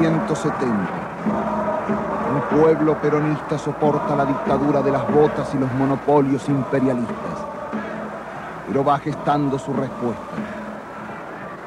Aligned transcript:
1970. 0.00 0.68
Un 2.34 2.58
pueblo 2.58 3.00
peronista 3.00 3.58
soporta 3.58 4.16
la 4.16 4.24
dictadura 4.24 4.82
de 4.82 4.90
las 4.90 5.06
botas 5.12 5.54
y 5.54 5.58
los 5.58 5.72
monopolios 5.74 6.48
imperialistas, 6.48 7.38
pero 8.66 8.84
va 8.84 8.98
gestando 8.98 9.58
su 9.58 9.72
respuesta. 9.72 10.53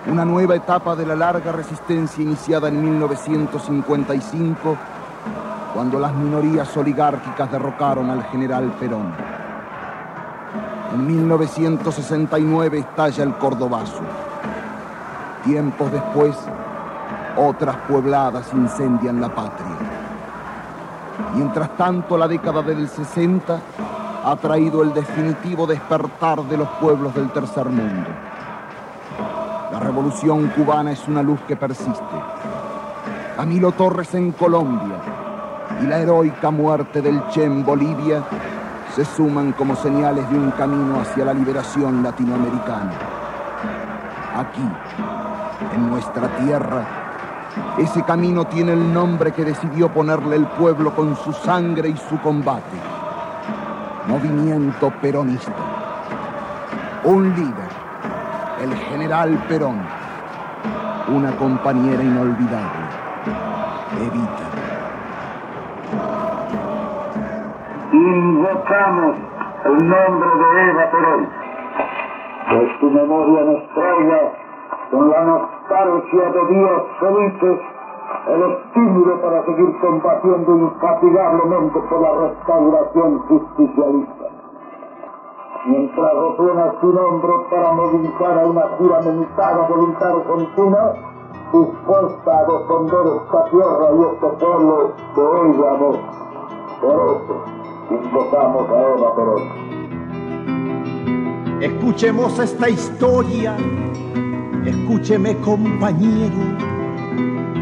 Una 0.08 0.24
nueva 0.24 0.56
etapa 0.56 0.96
de 0.96 1.06
la 1.06 1.16
larga 1.16 1.52
resistencia 1.52 2.24
iniciada 2.24 2.70
en 2.70 2.82
1955, 2.82 4.78
cuando 5.74 6.00
las 6.00 6.14
minorías 6.14 6.76
oligárquicas 6.78 7.52
derrocaron 7.52 8.10
al 8.10 8.24
general 8.24 8.72
Perón. 8.80 9.14
En 10.94 11.06
1969 11.06 12.80
estalla 12.80 13.24
el 13.24 13.36
Cordobazo. 13.36 14.02
Tiempos 15.44 15.92
después, 15.92 16.38
otras 17.36 17.76
puebladas 17.88 18.54
incendian 18.54 19.20
la 19.20 19.28
patria. 19.28 19.76
Mientras 21.36 21.76
tanto, 21.76 22.18
la 22.18 22.30
década 22.30 22.62
del 22.62 22.88
60 22.88 23.60
ha 24.24 24.36
traído 24.38 24.84
el 24.84 24.94
definitivo 24.94 25.68
despertar 25.68 26.42
de 26.44 26.58
los 26.58 26.70
pueblos 26.80 27.14
del 27.14 27.30
tercer 27.32 27.66
mundo. 27.66 28.27
La 29.98 30.04
revolución 30.04 30.50
cubana 30.50 30.92
es 30.92 31.08
una 31.08 31.24
luz 31.24 31.40
que 31.48 31.56
persiste. 31.56 32.22
Camilo 33.36 33.72
Torres 33.72 34.14
en 34.14 34.32
Colombia 34.32 34.98
y 35.82 35.88
la 35.88 35.98
heroica 35.98 36.52
muerte 36.52 37.02
del 37.02 37.28
Che 37.30 37.44
en 37.44 37.66
Bolivia 37.66 38.22
se 38.96 39.04
suman 39.04 39.54
como 39.54 39.76
señales 39.76 40.30
de 40.30 40.38
un 40.38 40.52
camino 40.52 41.02
hacia 41.02 41.26
la 41.26 41.34
liberación 41.34 42.04
latinoamericana. 42.04 42.92
Aquí, 44.36 44.70
en 45.74 45.90
nuestra 45.90 46.28
tierra, 46.46 46.86
ese 47.80 48.04
camino 48.04 48.46
tiene 48.46 48.74
el 48.74 48.94
nombre 48.94 49.32
que 49.32 49.46
decidió 49.46 49.92
ponerle 49.92 50.36
el 50.36 50.46
pueblo 50.46 50.94
con 50.94 51.16
su 51.16 51.34
sangre 51.34 51.90
y 51.90 51.98
su 51.98 52.20
combate. 52.20 52.78
Movimiento 54.08 54.94
peronista. 55.02 55.56
Un 57.04 57.34
líder, 57.34 57.67
el 58.62 58.74
general 58.76 59.38
Perón. 59.48 59.80
Una 61.10 61.32
compañera 61.38 62.04
inolvidable, 62.04 62.84
Evita. 64.02 64.48
Invocamos 67.94 69.16
el 69.66 69.90
nombre 69.90 70.30
de 70.30 70.70
Eva 70.70 70.92
Perón. 70.92 71.30
Que 72.50 72.80
su 72.80 72.90
memoria 72.90 73.44
nos 73.44 73.70
traiga 73.74 74.32
con 74.92 75.10
la 75.10 75.22
nostalgia 75.22 76.30
de 76.30 76.46
días 76.48 76.82
felices, 77.00 77.60
el 78.28 78.42
estímulo 78.52 79.22
para 79.22 79.46
seguir 79.46 79.78
combatiendo 79.80 80.58
infatigablemente 80.58 81.80
por 81.90 82.02
la 82.02 82.28
restauración 82.30 83.20
justicialista. 83.20 84.17
Mientras 85.68 86.14
resuena 86.14 86.74
su 86.80 86.94
nombre 86.94 87.32
para 87.50 87.72
movilizar 87.74 88.40
a 88.40 88.46
una 88.46 88.62
juramentada 88.78 89.68
voluntad 89.68 90.12
argentina, 90.12 90.94
dispuesta 91.54 92.32
a 92.38 92.46
defender 92.46 93.06
esta 93.22 93.46
tierra 93.50 93.88
y 93.92 94.00
este 94.14 94.28
pueblo 94.40 94.76
que 95.16 95.22
ella 95.22 95.68
amó. 95.72 95.92
Por 96.82 96.98
eso, 97.16 97.36
invocamos 97.92 98.66
a 98.70 98.74
Eva 98.94 99.10
Perón. 99.16 99.44
Escuchemos 101.62 102.40
esta 102.40 102.70
historia 102.70 103.58
Escúcheme 104.68 105.38
compañero, 105.38 106.36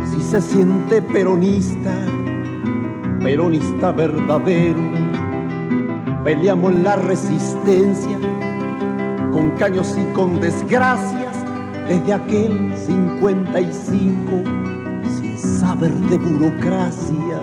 si 0.05 0.19
se 0.21 0.41
siente 0.41 1.03
peronista, 1.03 1.93
peronista 3.21 3.91
verdadero, 3.91 4.79
peleamos 6.25 6.75
la 6.75 6.97
resistencia 6.97 8.19
con 9.31 9.51
caños 9.51 9.95
y 9.97 10.13
con 10.13 10.41
desgracias 10.41 11.37
desde 11.87 12.13
aquel 12.13 12.75
55 12.75 14.31
sin 15.17 15.37
saber 15.37 15.93
de 15.93 16.17
burocracia. 16.17 17.39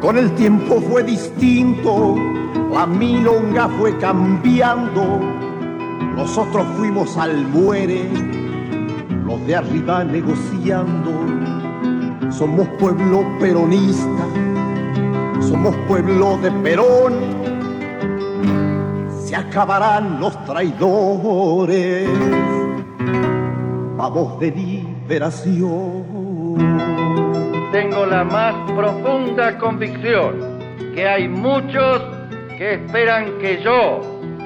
Con 0.00 0.16
el 0.16 0.30
tiempo 0.36 0.80
fue 0.80 1.02
distinto, 1.02 2.16
la 2.72 2.86
milonga 2.86 3.68
fue 3.68 3.98
cambiando 3.98 5.20
nosotros 6.18 6.66
fuimos 6.76 7.16
al 7.16 7.46
muere, 7.46 8.10
los 9.24 9.46
de 9.46 9.54
arriba 9.54 10.02
negociando. 10.02 11.12
Somos 12.28 12.66
pueblo 12.80 13.24
peronista, 13.38 14.26
somos 15.48 15.74
pueblo 15.88 16.36
de 16.38 16.50
Perón. 16.50 17.14
Se 19.24 19.34
acabarán 19.34 20.20
los 20.20 20.44
traidores, 20.44 22.08
vamos 23.96 24.38
de 24.40 24.50
liberación. 24.50 26.04
Tengo 27.72 28.04
la 28.06 28.24
más 28.24 28.54
profunda 28.72 29.56
convicción 29.56 30.58
que 30.94 31.08
hay 31.08 31.28
muchos 31.28 32.02
que 32.58 32.74
esperan 32.74 33.38
que 33.38 33.62
yo, 33.62 34.00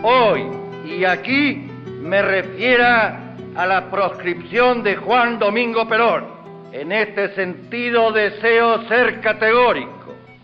hoy, 0.05 0.47
y 0.85 1.05
aquí 1.05 1.69
me 2.01 2.23
refiera 2.23 3.35
a 3.57 3.67
la 3.67 3.91
proscripción 3.91 4.85
de 4.85 4.95
Juan 4.97 5.41
Domingo 5.41 5.89
Perón. 5.89 6.27
En 6.73 6.93
este 6.93 7.35
sentido 7.35 8.13
deseo 8.13 8.87
ser 8.89 9.21
categórico. 9.21 10.02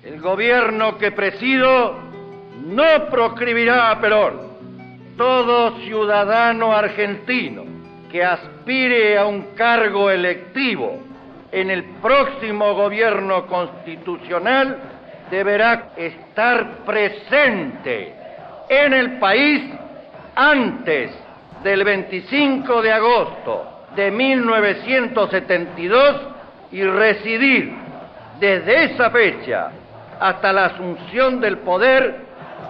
El 0.08 0.20
gobierno 0.22 0.96
que 0.96 1.12
presido 1.12 1.98
no 2.64 3.10
proscribirá 3.10 3.90
a 3.90 4.00
Perón. 4.00 4.40
Todo 5.18 5.76
ciudadano 5.80 6.74
argentino 6.74 7.64
que 8.10 8.24
aspire 8.24 9.18
a 9.18 9.26
un 9.26 9.54
cargo 9.54 10.10
electivo 10.10 10.98
en 11.52 11.68
el 11.68 11.84
próximo 12.00 12.72
gobierno 12.72 13.46
constitucional 13.46 14.78
deberá 15.30 15.90
estar 15.94 16.86
presente 16.86 18.14
en 18.70 18.94
el 18.94 19.18
país 19.18 19.70
antes 20.34 21.10
del 21.62 21.84
25 21.84 22.80
de 22.80 22.92
agosto 22.92 23.84
de 23.94 24.10
1972 24.10 26.16
y 26.72 26.82
residir 26.82 27.74
desde 28.40 28.84
esa 28.84 29.10
fecha 29.10 29.70
hasta 30.20 30.52
la 30.52 30.66
asunción 30.66 31.40
del 31.40 31.58
poder 31.58 32.26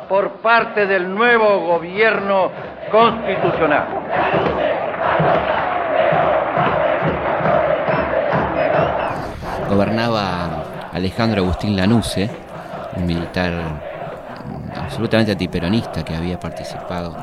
por 0.09 0.41
parte 0.41 0.87
del 0.87 1.15
nuevo 1.15 1.67
gobierno 1.67 2.51
constitucional. 2.91 3.87
Gobernaba 9.69 10.65
Alejandro 10.93 11.43
Agustín 11.43 11.77
Lanuse, 11.77 12.31
un 12.97 13.07
militar 13.07 13.53
absolutamente 14.75 15.33
antiperonista 15.33 16.03
que 16.05 16.17
había 16.17 16.41
participado 16.41 17.15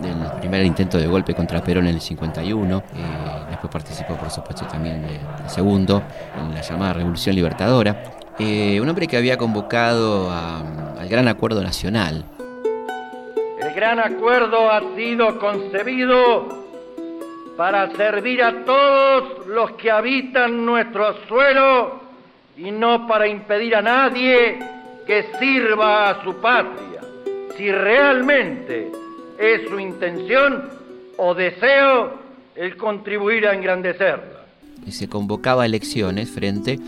del 0.00 0.16
primer 0.40 0.64
intento 0.64 0.98
de 0.98 1.06
golpe 1.06 1.34
contra 1.34 1.62
Perón 1.62 1.86
en 1.86 1.94
el 1.94 2.00
51, 2.00 2.78
eh, 2.78 2.82
después 3.50 3.72
participó 3.72 4.14
por 4.14 4.30
supuesto 4.30 4.66
también 4.66 5.02
del 5.02 5.20
segundo, 5.48 6.02
en 6.38 6.54
la 6.54 6.60
llamada 6.60 6.94
Revolución 6.94 7.36
Libertadora, 7.36 8.15
eh, 8.38 8.80
un 8.80 8.88
hombre 8.88 9.06
que 9.06 9.16
había 9.16 9.38
convocado 9.38 10.30
al 10.30 11.08
Gran 11.08 11.28
Acuerdo 11.28 11.62
Nacional. 11.62 12.24
El 13.58 13.74
Gran 13.74 13.98
Acuerdo 13.98 14.70
ha 14.70 14.82
sido 14.94 15.38
concebido 15.38 16.66
para 17.56 17.90
servir 17.96 18.42
a 18.42 18.64
todos 18.64 19.46
los 19.46 19.72
que 19.72 19.90
habitan 19.90 20.66
nuestro 20.66 21.14
suelo 21.26 22.00
y 22.56 22.70
no 22.70 23.06
para 23.06 23.26
impedir 23.26 23.74
a 23.74 23.82
nadie 23.82 24.58
que 25.06 25.26
sirva 25.38 26.10
a 26.10 26.22
su 26.22 26.34
patria. 26.36 27.00
Si 27.56 27.70
realmente 27.72 28.92
es 29.38 29.68
su 29.68 29.80
intención 29.80 30.68
o 31.16 31.34
deseo 31.34 32.18
el 32.54 32.76
contribuir 32.76 33.46
a 33.46 33.54
engrandecerla. 33.54 34.44
Y 34.84 34.92
se 34.92 35.08
convocaba 35.08 35.64
elecciones 35.64 36.30
frente 36.30 36.78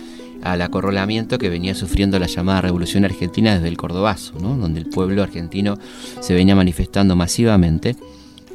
al 0.42 0.62
acorralamiento 0.62 1.38
que 1.38 1.48
venía 1.48 1.74
sufriendo 1.74 2.18
la 2.18 2.26
llamada 2.26 2.62
Revolución 2.62 3.04
Argentina 3.04 3.54
desde 3.54 3.68
el 3.68 3.76
Cordobazo, 3.76 4.34
donde 4.38 4.80
el 4.80 4.88
pueblo 4.88 5.22
argentino 5.22 5.78
se 6.20 6.34
venía 6.34 6.54
manifestando 6.54 7.16
masivamente 7.16 7.96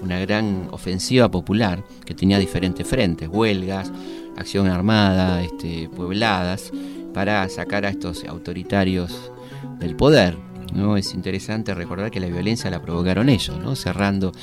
una 0.01 0.19
gran 0.19 0.67
ofensiva 0.71 1.31
popular 1.31 1.83
que 2.05 2.13
tenía 2.13 2.37
diferentes 2.37 2.85
frentes, 2.85 3.29
huelgas, 3.31 3.91
acción 4.37 4.67
armada, 4.67 5.41
este, 5.41 5.89
puebladas, 5.95 6.71
para 7.13 7.47
sacar 7.47 7.85
a 7.85 7.89
estos 7.89 8.25
autoritarios 8.25 9.31
del 9.79 9.95
poder. 9.95 10.37
¿no? 10.73 10.97
Es 10.97 11.13
interesante 11.13 11.73
recordar 11.73 12.11
que 12.11 12.19
la 12.19 12.27
violencia 12.27 12.69
la 12.69 12.81
provocaron 12.81 13.29
ellos, 13.29 13.57
¿no? 13.59 13.75
cerrando 13.75 14.33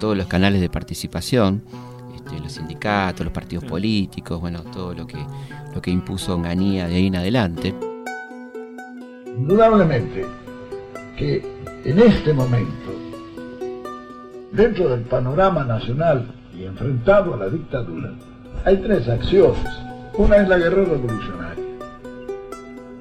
todos 0.00 0.16
los 0.16 0.26
canales 0.26 0.60
de 0.60 0.68
participación, 0.68 1.62
este, 2.24 2.40
los 2.40 2.52
sindicatos, 2.52 3.24
los 3.24 3.32
partidos 3.32 3.64
políticos, 3.64 4.40
bueno, 4.40 4.62
todo 4.62 4.94
lo 4.94 5.06
que, 5.06 5.18
lo 5.74 5.82
que 5.82 5.90
impuso 5.90 6.34
Onganía 6.34 6.88
de 6.88 6.96
ahí 6.96 7.06
en 7.06 7.16
adelante. 7.16 7.74
Indudablemente 9.26 10.24
que 11.16 11.44
en 11.84 11.98
este 11.98 12.32
momento, 12.32 12.92
dentro 14.52 14.88
del 14.88 15.02
panorama 15.02 15.64
nacional 15.64 16.26
y 16.56 16.64
enfrentado 16.64 17.34
a 17.34 17.36
la 17.36 17.48
dictadura, 17.48 18.12
hay 18.64 18.78
tres 18.78 19.08
acciones. 19.08 19.58
Una 20.16 20.36
es 20.36 20.48
la 20.48 20.58
guerra 20.58 20.84
revolucionaria. 20.84 21.64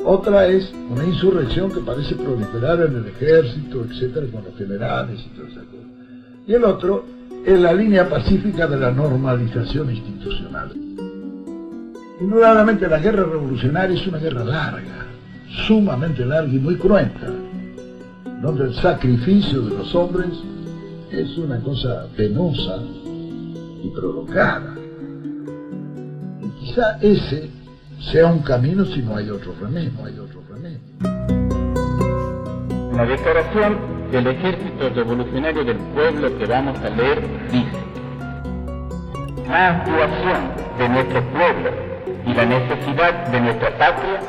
Otra 0.03 0.47
es 0.47 0.73
una 0.89 1.05
insurrección 1.05 1.71
que 1.71 1.79
parece 1.79 2.15
proliferar 2.15 2.81
en 2.81 2.97
el 2.97 3.07
ejército, 3.07 3.85
etcétera, 3.85 4.27
con 4.31 4.43
los 4.43 4.57
generales 4.57 5.23
y 5.25 5.29
todo 5.29 5.47
eso. 5.47 5.61
Y 6.45 6.53
el 6.53 6.65
otro 6.65 7.05
es 7.45 7.59
la 7.59 7.73
línea 7.73 8.07
pacífica 8.09 8.67
de 8.67 8.77
la 8.77 8.91
normalización 8.91 9.91
institucional. 9.91 10.71
Indudablemente 12.21 12.87
la 12.87 12.99
guerra 12.99 13.23
revolucionaria 13.23 13.99
es 13.99 14.07
una 14.07 14.19
guerra 14.19 14.45
larga, 14.45 15.05
sumamente 15.67 16.25
larga 16.25 16.53
y 16.53 16.59
muy 16.59 16.77
cruenta, 16.77 17.27
donde 18.41 18.65
el 18.65 18.73
sacrificio 18.75 19.61
de 19.61 19.77
los 19.77 19.93
hombres 19.93 20.29
es 21.11 21.37
una 21.37 21.59
cosa 21.59 22.07
penosa 22.15 22.77
y 23.83 23.89
provocada. 23.89 24.75
Y 26.41 26.47
quizá 26.61 26.97
ese 27.01 27.49
sea 27.99 28.27
un 28.27 28.39
camino 28.39 28.85
si 28.85 29.01
no 29.01 29.17
hay 29.17 29.29
otro 29.29 29.53
remedio, 29.59 29.91
no 29.97 30.05
hay 30.05 30.17
otro 30.17 30.41
remedio. 30.49 30.79
La 32.95 33.05
declaración 33.05 33.92
del 34.13 34.27
Ejército 34.27 34.91
Revolucionario 34.93 35.63
del 35.63 35.77
Pueblo 35.95 36.37
que 36.37 36.45
vamos 36.45 36.77
a 36.83 36.89
leer 36.91 37.19
dice, 37.51 37.79
la 39.49 39.69
actuación 39.69 40.51
de 40.77 40.89
nuestro 40.89 41.21
pueblo 41.31 41.71
y 42.23 42.33
la 42.35 42.45
necesidad 42.45 43.27
de 43.29 43.41
nuestra 43.41 43.75
patria 43.75 44.19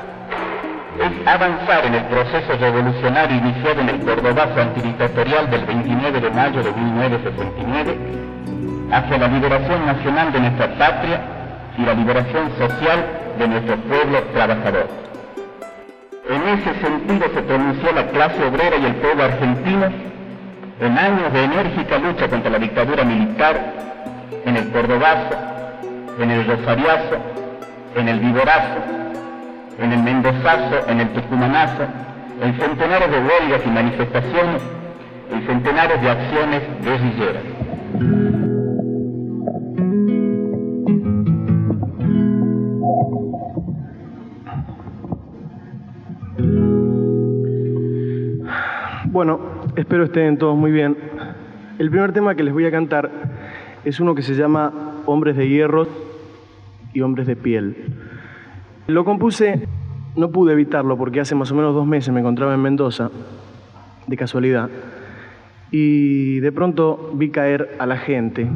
es 1.05 1.29
avanzar 1.29 1.85
en 1.85 1.97
el 1.97 2.05
proceso 2.05 2.57
revolucionario 2.59 3.37
iniciado 3.37 3.83
en 3.83 3.89
el 3.91 4.01
Cordobazo 4.01 4.59
antidictatorial 4.59 5.51
del 5.51 5.67
29 5.67 6.19
de 6.19 6.31
mayo 6.31 6.63
de 6.63 6.73
1969 6.73 7.99
hacia 8.91 9.19
la 9.19 9.29
liberación 9.29 9.85
nacional 9.85 10.33
de 10.33 10.41
nuestra 10.41 10.79
patria 10.79 11.21
y 11.77 11.83
la 11.83 11.93
liberación 11.93 12.51
social 12.57 13.05
de 13.39 13.49
nuestro 13.49 13.77
pueblo 13.77 14.23
trabajador. 14.33 15.04
En 16.29 16.43
ese 16.49 16.75
sentido 16.81 17.27
se 17.35 17.43
pronunció 17.43 17.93
la 17.93 18.07
clase 18.09 18.43
obrera 18.45 18.77
y 18.79 18.87
el 18.87 18.95
pueblo 18.95 19.25
argentino 19.25 19.89
en 20.81 20.99
años 20.99 21.31
de 21.33 21.45
enérgica 21.45 21.99
lucha 21.99 22.29
contra 22.29 22.51
la 22.51 22.59
dictadura 22.59 23.05
militar 23.05 23.75
en 24.47 24.57
el 24.57 24.71
Cordobazo, 24.71 25.37
en 26.19 26.31
el 26.31 26.47
Rosariazo, 26.47 27.17
en 27.95 28.09
el 28.09 28.21
Viborazo, 28.21 28.81
en 29.79 29.93
el 29.93 30.03
Mendozazo, 30.03 30.89
en 30.89 31.01
el 31.01 31.09
Tucumanazo, 31.11 31.85
en 32.43 32.59
centenares 32.59 33.11
de 33.11 33.19
huelgas 33.19 33.61
y 33.67 33.69
manifestaciones, 33.69 34.63
en 35.31 35.47
centenares 35.47 36.01
de 36.01 36.11
acciones 36.11 36.63
guerrilleras. 36.83 38.64
Bueno, 49.15 49.39
espero 49.77 50.03
estén 50.03 50.39
todos 50.39 50.57
muy 50.57 50.73
bien. 50.73 50.97
El 51.79 51.89
primer 51.89 52.13
tema 52.13 52.35
que 52.35 52.43
les 52.43 52.53
voy 52.53 52.67
a 52.67 52.73
cantar 52.73 53.13
es 53.85 54.01
uno 54.01 54.13
que 54.17 54.23
se 54.23 54.35
llama 54.35 54.73
Hombres 55.07 55.37
de 55.37 55.49
Hierro 55.49 55.87
y 56.93 57.01
Hombres 57.01 57.29
de 57.29 57.37
Piel. 57.37 57.77
Lo 58.89 59.05
compuse, 59.05 59.69
no 60.17 60.33
pude 60.33 60.55
evitarlo 60.55 60.99
porque 60.99 61.21
hace 61.21 61.37
más 61.37 61.53
o 61.53 61.55
menos 61.55 61.77
dos 61.77 61.87
meses 61.87 62.13
me 62.13 62.19
encontraba 62.19 62.55
en 62.55 62.63
Mendoza, 62.63 63.13
de 64.09 64.17
casualidad, 64.17 64.69
y 65.71 66.41
de 66.41 66.51
pronto 66.51 67.13
vi 67.15 67.31
caer 67.31 67.77
a 67.79 67.87
la 67.87 67.99
gente. 67.99 68.51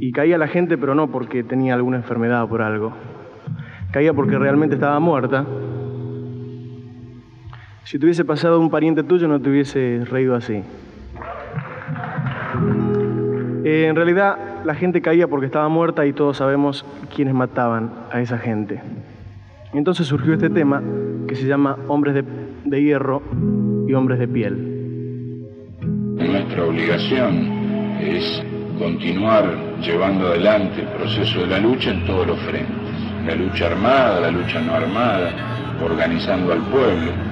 Y 0.00 0.10
caía 0.10 0.36
la 0.36 0.48
gente, 0.48 0.76
pero 0.76 0.96
no 0.96 1.12
porque 1.12 1.44
tenía 1.44 1.74
alguna 1.74 1.98
enfermedad 1.98 2.42
o 2.42 2.48
por 2.48 2.60
algo. 2.60 2.92
Caía 3.92 4.14
porque 4.14 4.36
realmente 4.36 4.74
estaba 4.74 4.98
muerta 4.98 5.46
si 7.90 7.98
te 7.98 8.06
hubiese 8.06 8.24
pasado 8.24 8.60
un 8.60 8.70
pariente 8.70 9.02
tuyo 9.02 9.26
no 9.26 9.40
te 9.40 9.50
hubiese 9.50 10.04
reído 10.04 10.36
así. 10.36 10.62
Eh, 13.64 13.86
en 13.88 13.96
realidad 13.96 14.62
la 14.64 14.76
gente 14.76 15.02
caía 15.02 15.26
porque 15.26 15.46
estaba 15.46 15.68
muerta 15.68 16.06
y 16.06 16.12
todos 16.12 16.36
sabemos 16.36 16.86
quiénes 17.12 17.34
mataban 17.34 17.90
a 18.12 18.20
esa 18.20 18.38
gente. 18.38 18.80
Entonces 19.72 20.06
surgió 20.06 20.34
este 20.34 20.50
tema 20.50 20.80
que 21.26 21.34
se 21.34 21.48
llama 21.48 21.78
Hombres 21.88 22.14
de, 22.14 22.24
de 22.64 22.80
hierro 22.80 23.22
y 23.88 23.92
Hombres 23.92 24.20
de 24.20 24.28
piel. 24.28 25.48
Nuestra 26.14 26.66
obligación 26.66 27.98
es 28.00 28.40
continuar 28.78 29.52
llevando 29.82 30.28
adelante 30.28 30.82
el 30.82 30.88
proceso 30.90 31.40
de 31.40 31.46
la 31.48 31.58
lucha 31.58 31.90
en 31.90 32.06
todos 32.06 32.24
los 32.24 32.38
frentes. 32.38 32.70
La 33.26 33.34
lucha 33.34 33.66
armada, 33.66 34.20
la 34.20 34.30
lucha 34.30 34.60
no 34.60 34.74
armada, 34.74 35.32
organizando 35.82 36.52
al 36.52 36.60
pueblo, 36.66 37.29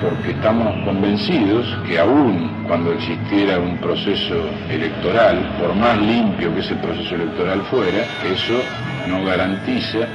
porque 0.00 0.32
estamos 0.32 0.74
convencidos 0.84 1.66
que 1.86 1.98
aún 1.98 2.64
cuando 2.66 2.92
existiera 2.92 3.58
un 3.58 3.76
proceso 3.78 4.34
electoral, 4.70 5.56
por 5.58 5.74
más 5.74 5.98
limpio 6.00 6.52
que 6.54 6.60
ese 6.60 6.74
proceso 6.76 7.14
electoral 7.14 7.60
fuera, 7.70 8.04
eso 8.24 8.60
no 9.08 9.24
garantiza 9.24 10.06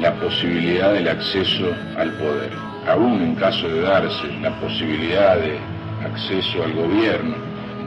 la 0.00 0.14
posibilidad 0.14 0.92
del 0.92 1.08
acceso 1.08 1.66
al 1.96 2.10
poder. 2.12 2.50
Aún 2.88 3.22
en 3.22 3.34
caso 3.34 3.68
de 3.68 3.82
darse 3.82 4.32
la 4.40 4.58
posibilidad 4.60 5.36
de 5.36 5.58
acceso 6.04 6.62
al 6.62 6.72
gobierno 6.72 7.34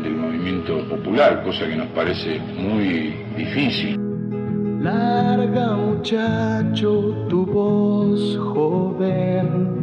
del 0.04 0.16
movimiento 0.16 0.84
popular, 0.88 1.44
cosa 1.44 1.66
que 1.66 1.76
nos 1.76 1.88
parece 1.88 2.40
muy 2.40 3.16
difícil. 3.36 3.98
Larga 4.82 5.76
muchacho 5.76 7.26
tu 7.28 7.46
voz 7.46 8.38
joven 8.38 9.79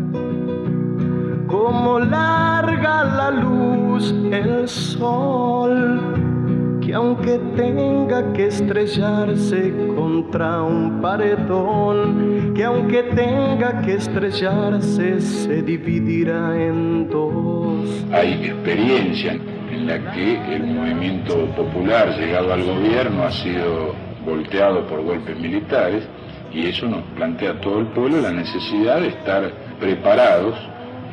como 1.46 2.00
larga 2.00 3.04
la 3.04 3.30
luz 3.30 4.14
el 4.32 4.68
sol, 4.68 6.80
que 6.80 6.94
aunque 6.94 7.38
tenga 7.56 8.32
que 8.32 8.46
estrellarse 8.46 9.72
contra 9.94 10.62
un 10.62 11.00
paredón, 11.00 12.52
que 12.54 12.64
aunque 12.64 13.04
tenga 13.04 13.80
que 13.82 13.94
estrellarse 13.94 15.20
se 15.20 15.62
dividirá 15.62 16.60
en 16.60 17.08
dos. 17.08 18.04
Hay 18.12 18.44
experiencia 18.44 19.38
en 19.70 19.86
la 19.86 20.12
que 20.12 20.54
el 20.54 20.64
movimiento 20.64 21.46
popular 21.56 22.16
llegado 22.18 22.52
al 22.52 22.64
gobierno 22.64 23.22
ha 23.22 23.30
sido 23.30 23.94
volteado 24.24 24.86
por 24.86 25.02
golpes 25.02 25.38
militares 25.38 26.04
y 26.52 26.66
eso 26.66 26.86
nos 26.86 27.02
plantea 27.16 27.52
a 27.52 27.60
todo 27.60 27.80
el 27.80 27.86
pueblo 27.88 28.20
la 28.20 28.32
necesidad 28.32 29.00
de 29.00 29.08
estar 29.08 29.52
preparados 29.78 30.56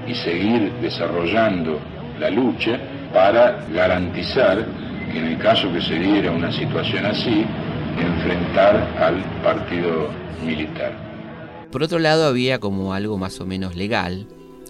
y 0.07 0.15
seguir 0.15 0.71
desarrollando 0.81 1.79
la 2.19 2.29
lucha 2.29 2.79
para 3.13 3.65
garantizar 3.73 4.65
que 5.11 5.19
en 5.19 5.25
el 5.25 5.37
caso 5.37 5.71
que 5.71 5.81
se 5.81 5.95
diera 5.95 6.31
una 6.31 6.51
situación 6.51 7.05
así, 7.05 7.45
enfrentar 7.99 8.75
al 8.99 9.23
partido 9.43 10.09
militar. 10.45 11.67
Por 11.71 11.83
otro 11.83 11.99
lado, 11.99 12.25
había 12.25 12.59
como 12.59 12.93
algo 12.93 13.17
más 13.17 13.39
o 13.39 13.45
menos 13.45 13.75
legal, 13.75 14.27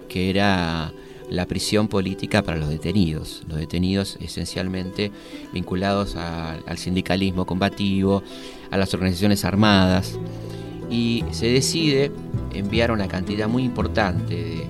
que 0.08 0.30
era 0.30 0.92
la 1.30 1.48
prisión 1.48 1.88
política 1.88 2.44
para 2.44 2.58
los 2.58 2.70
detenidos. 2.70 3.44
Los 3.48 3.58
detenidos 3.58 4.18
esencialmente 4.22 5.12
vinculados 5.54 6.16
al 6.16 6.78
sindicalismo 6.78 7.46
combativo, 7.46 8.24
a 8.72 8.78
las 8.78 8.94
organizaciones 8.94 9.46
armadas. 9.46 10.18
Y 10.90 11.24
se 11.32 11.48
decide 11.48 12.12
enviar 12.54 12.92
una 12.92 13.08
cantidad 13.08 13.48
muy 13.48 13.64
importante 13.64 14.36
de, 14.36 14.68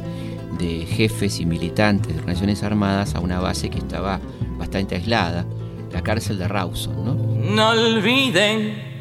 de 0.57 0.86
jefes 0.86 1.39
y 1.39 1.45
militantes 1.45 2.13
de 2.13 2.19
organizaciones 2.19 2.63
armadas 2.63 3.15
a 3.15 3.19
una 3.19 3.39
base 3.39 3.69
que 3.69 3.79
estaba 3.79 4.19
bastante 4.57 4.95
aislada, 4.95 5.45
la 5.91 6.01
cárcel 6.01 6.38
de 6.38 6.48
Rawson. 6.48 7.05
¿no? 7.05 7.33
no 7.53 7.69
olviden 7.69 8.93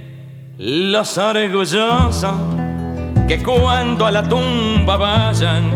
los 0.59 1.17
orgullosos 1.19 2.35
que 3.29 3.43
cuando 3.43 4.07
a 4.07 4.11
la 4.11 4.29
tumba 4.29 4.97
vayan, 4.97 5.71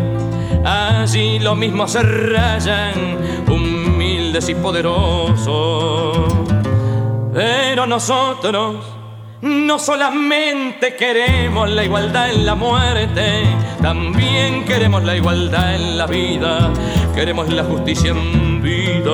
allí 0.64 1.38
lo 1.38 1.54
mismo 1.54 1.86
se 1.86 2.02
rayan, 2.02 3.18
humildes 3.48 4.48
y 4.48 4.54
poderosos. 4.54 6.16
Pero 7.32 7.86
nosotros 7.86 8.95
no 9.46 9.78
solamente 9.78 10.96
queremos 10.96 11.70
la 11.70 11.84
igualdad 11.84 12.30
en 12.30 12.44
la 12.44 12.54
muerte, 12.54 13.44
también 13.80 14.64
queremos 14.64 15.04
la 15.04 15.16
igualdad 15.16 15.76
en 15.76 15.96
la 15.96 16.06
vida, 16.06 16.72
queremos 17.14 17.52
la 17.52 17.64
justicia 17.64 18.10
en 18.10 18.60
vida. 18.60 19.12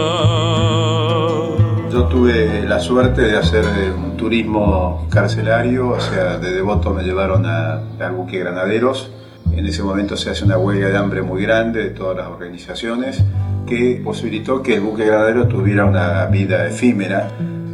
Yo 1.91 2.05
tuve 2.09 2.63
la 2.67 2.81
suerte 2.81 3.23
de 3.23 3.37
hacer 3.37 3.65
eh, 3.65 3.91
un 3.91 4.17
turismo 4.17 5.07
carcelario, 5.11 5.91
o 5.91 6.01
sea, 6.01 6.39
de 6.39 6.53
Devoto 6.53 6.95
me 6.95 7.03
llevaron 7.03 7.45
a, 7.45 7.83
al 8.01 8.13
buque 8.13 8.39
Granaderos. 8.39 9.13
En 9.53 9.67
ese 9.67 9.83
momento 9.83 10.17
se 10.17 10.31
hace 10.31 10.45
una 10.45 10.57
huelga 10.57 10.89
de 10.89 10.97
hambre 10.97 11.21
muy 11.21 11.43
grande 11.43 11.83
de 11.83 11.91
todas 11.91 12.17
las 12.17 12.29
organizaciones 12.29 13.23
que 13.67 14.01
posibilitó 14.03 14.63
que 14.63 14.77
el 14.77 14.81
buque 14.81 15.05
Granadero 15.05 15.47
tuviera 15.47 15.85
una 15.85 16.25
vida 16.27 16.67
efímera, 16.67 17.29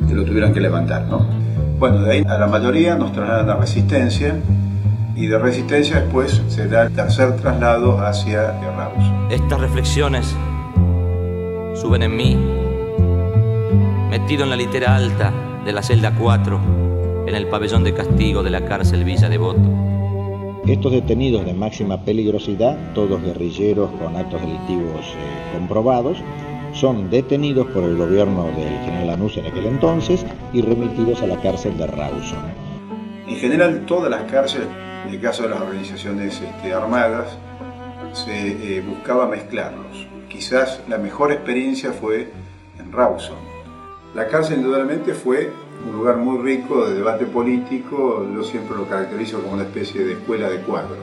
que 0.08 0.14
lo 0.14 0.24
tuvieran 0.24 0.52
que 0.52 0.60
levantar. 0.60 1.02
¿no? 1.02 1.47
Bueno, 1.78 2.00
de 2.00 2.12
ahí 2.12 2.24
a 2.28 2.36
la 2.38 2.48
mayoría 2.48 2.96
nos 2.96 3.12
trasladan 3.12 3.50
a 3.50 3.56
Resistencia 3.56 4.34
y 5.14 5.28
de 5.28 5.38
Resistencia 5.38 6.00
después 6.00 6.42
se 6.48 6.66
da 6.66 6.82
el 6.82 6.92
tercer 6.92 7.36
traslado 7.36 8.00
hacia 8.00 8.52
Rawson. 8.60 9.28
Estas 9.30 9.60
reflexiones 9.60 10.34
suben 11.74 12.02
en 12.02 12.16
mí 12.16 12.36
metido 14.10 14.42
en 14.42 14.50
la 14.50 14.56
litera 14.56 14.96
alta 14.96 15.32
de 15.64 15.72
la 15.72 15.82
celda 15.82 16.14
4, 16.18 16.60
en 17.28 17.34
el 17.36 17.46
pabellón 17.46 17.84
de 17.84 17.94
castigo 17.94 18.42
de 18.42 18.50
la 18.50 18.64
cárcel 18.64 19.04
Villa 19.04 19.28
Devoto. 19.28 19.60
Estos 20.66 20.90
detenidos 20.90 21.46
de 21.46 21.54
máxima 21.54 22.02
peligrosidad, 22.02 22.76
todos 22.92 23.22
guerrilleros 23.22 23.90
con 24.02 24.16
actos 24.16 24.40
delictivos 24.40 25.06
eh, 25.06 25.52
comprobados, 25.54 26.18
son 26.72 27.10
detenidos 27.10 27.66
por 27.68 27.84
el 27.84 27.96
gobierno 27.96 28.44
del 28.44 28.78
general 28.84 29.10
Anús 29.10 29.36
en 29.36 29.46
aquel 29.46 29.66
entonces 29.66 30.24
y 30.52 30.62
remitidos 30.62 31.22
a 31.22 31.26
la 31.26 31.40
cárcel 31.40 31.76
de 31.76 31.86
Rawson. 31.86 32.38
En 33.26 33.36
general, 33.36 33.84
todas 33.86 34.10
las 34.10 34.30
cárceles, 34.30 34.68
en 35.06 35.14
el 35.14 35.20
caso 35.20 35.44
de 35.44 35.50
las 35.50 35.60
organizaciones 35.60 36.40
este, 36.40 36.72
armadas, 36.72 37.36
se 38.12 38.78
eh, 38.78 38.80
buscaba 38.80 39.28
mezclarlos. 39.28 40.06
Quizás 40.28 40.80
la 40.88 40.98
mejor 40.98 41.32
experiencia 41.32 41.92
fue 41.92 42.30
en 42.78 42.92
Rawson 42.92 43.48
la 44.14 44.26
cárcel 44.26 44.58
indudablemente 44.58 45.12
fue 45.12 45.50
un 45.86 45.92
lugar 45.92 46.16
muy 46.16 46.38
rico 46.38 46.88
de 46.88 46.94
debate 46.94 47.26
político, 47.26 48.26
yo 48.34 48.42
siempre 48.42 48.76
lo 48.76 48.88
caracterizo 48.88 49.40
como 49.40 49.54
una 49.54 49.64
especie 49.64 50.04
de 50.04 50.14
escuela 50.14 50.48
de 50.48 50.60
cuadros. 50.62 50.98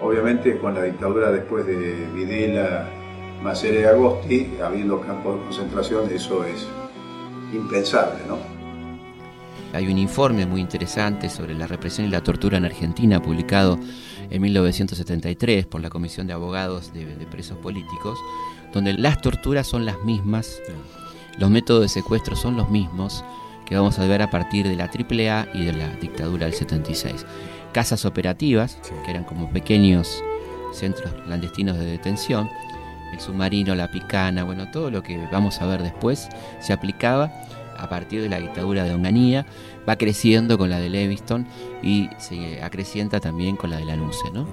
Obviamente 0.00 0.56
con 0.58 0.74
la 0.74 0.82
dictadura 0.82 1.32
después 1.32 1.66
de 1.66 2.06
Videla, 2.14 2.88
Macere 3.42 3.86
Agosti, 3.86 4.54
habiendo 4.62 5.00
campos 5.00 5.38
de 5.38 5.44
concentración, 5.44 6.10
eso 6.12 6.44
es 6.44 6.66
impensable. 7.52 8.20
¿no? 8.26 8.38
Hay 9.72 9.86
un 9.86 9.98
informe 9.98 10.46
muy 10.46 10.60
interesante 10.60 11.28
sobre 11.28 11.54
la 11.54 11.66
represión 11.66 12.06
y 12.06 12.10
la 12.10 12.22
tortura 12.22 12.58
en 12.58 12.64
Argentina, 12.64 13.20
publicado 13.20 13.78
en 14.30 14.42
1973 14.42 15.66
por 15.66 15.80
la 15.80 15.90
Comisión 15.90 16.26
de 16.26 16.32
Abogados 16.32 16.92
de, 16.92 17.04
de 17.04 17.26
Presos 17.26 17.58
Políticos, 17.58 18.18
donde 18.72 18.94
las 18.94 19.20
torturas 19.20 19.66
son 19.66 19.84
las 19.84 20.02
mismas 20.04 20.60
los 21.38 21.50
métodos 21.50 21.82
de 21.82 21.88
secuestro 21.88 22.34
son 22.34 22.56
los 22.56 22.70
mismos 22.70 23.22
que 23.66 23.76
vamos 23.76 23.98
a 23.98 24.06
ver 24.06 24.22
a 24.22 24.30
partir 24.30 24.66
de 24.66 24.76
la 24.76 24.84
AAA 24.84 25.48
y 25.52 25.66
de 25.66 25.72
la 25.72 25.88
dictadura 25.96 26.46
del 26.46 26.54
76. 26.54 27.26
Casas 27.72 28.06
operativas, 28.06 28.78
que 29.04 29.10
eran 29.10 29.24
como 29.24 29.50
pequeños 29.50 30.22
centros 30.72 31.12
clandestinos 31.24 31.76
de 31.76 31.84
detención, 31.84 32.48
el 33.12 33.20
submarino, 33.20 33.74
la 33.74 33.90
picana, 33.90 34.44
bueno, 34.44 34.70
todo 34.70 34.90
lo 34.90 35.02
que 35.02 35.18
vamos 35.30 35.60
a 35.60 35.66
ver 35.66 35.82
después 35.82 36.28
se 36.60 36.72
aplicaba 36.72 37.32
a 37.78 37.88
partir 37.88 38.22
de 38.22 38.28
la 38.28 38.38
dictadura 38.38 38.84
de 38.84 38.94
Onganía, 38.94 39.46
va 39.88 39.96
creciendo 39.96 40.58
con 40.58 40.70
la 40.70 40.78
de 40.78 40.88
Leviston 40.88 41.46
y 41.82 42.08
se 42.18 42.62
acrecienta 42.62 43.20
también 43.20 43.56
con 43.56 43.70
la 43.70 43.76
de 43.76 43.84
Lanuse, 43.84 44.30
¿no? 44.32 44.46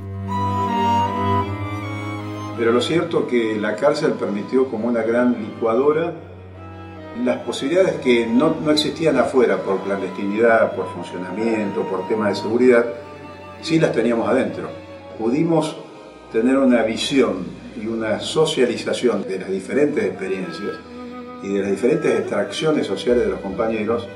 Pero 2.57 2.72
lo 2.72 2.81
cierto 2.81 3.27
que 3.27 3.57
la 3.60 3.75
cárcel 3.75 4.13
permitió 4.13 4.69
como 4.69 4.88
una 4.88 5.01
gran 5.01 5.33
licuadora 5.33 6.13
las 7.24 7.39
posibilidades 7.39 7.95
que 7.98 8.25
no, 8.25 8.55
existían 8.72 9.17
afuera 9.17 9.57
por 9.57 9.81
clandestinidad, 9.81 10.75
por 10.75 10.88
funcionamiento, 10.93 11.83
por 11.83 12.07
temas 12.07 12.29
de 12.29 12.36
seguridad, 12.36 12.86
sí 13.62 13.79
las 13.79 13.91
teníamos 13.91 14.27
adentro. 14.27 14.69
Pudimos 15.19 15.75
tener 16.31 16.57
una 16.57 16.81
visión 16.83 17.45
y 17.82 17.88
una 17.88 18.20
socialización 18.20 19.24
de 19.27 19.39
las 19.39 19.50
diferentes 19.50 20.03
experiencias 20.03 20.80
y 21.42 21.53
de 21.53 21.62
las 21.62 21.72
diferentes 21.72 22.20
extracciones 22.20 22.88
sociales 22.88 23.25
de 23.25 23.30
los 23.32 23.39
compañeros 23.39 24.08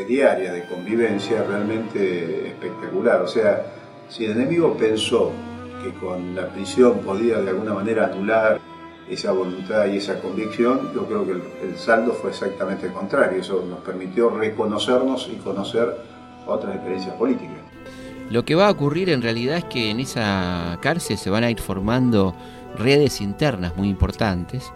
este, 0.00 0.04
diaria 0.04 0.52
de 0.52 0.64
convivencia 0.64 1.42
realmente 1.42 2.48
espectacular. 2.48 3.22
O 3.22 3.28
sea, 3.28 3.66
si 4.08 4.24
el 4.24 4.32
enemigo 4.32 4.76
pensó 4.76 5.32
que 5.82 5.92
con 5.94 6.34
la 6.34 6.48
prisión 6.48 6.98
podía 7.00 7.40
de 7.40 7.50
alguna 7.50 7.74
manera 7.74 8.06
anular 8.06 8.60
esa 9.08 9.32
voluntad 9.32 9.86
y 9.86 9.96
esa 9.96 10.20
convicción, 10.20 10.92
yo 10.94 11.06
creo 11.06 11.26
que 11.26 11.32
el, 11.32 11.76
saldo 11.76 12.12
fue 12.12 12.30
exactamente 12.30 12.86
el 12.86 12.92
contrario. 12.92 13.40
Eso 13.40 13.64
nos 13.68 13.80
permitió 13.80 14.30
reconocernos 14.30 15.28
y 15.32 15.36
conocer 15.36 15.96
otras 16.46 16.74
experiencias 16.74 17.14
políticas. 17.16 17.56
Lo 18.30 18.44
que 18.44 18.54
va 18.54 18.68
a 18.68 18.70
ocurrir 18.70 19.10
en 19.10 19.22
realidad 19.22 19.56
es 19.56 19.64
que 19.64 19.90
en 19.90 19.98
esa 19.98 20.78
cárcel 20.80 21.18
se 21.18 21.30
van 21.30 21.42
a 21.42 21.50
ir 21.50 21.60
formando 21.60 22.34
redes 22.76 23.20
internas 23.20 23.76
muy 23.76 23.88
importantes 23.88 24.72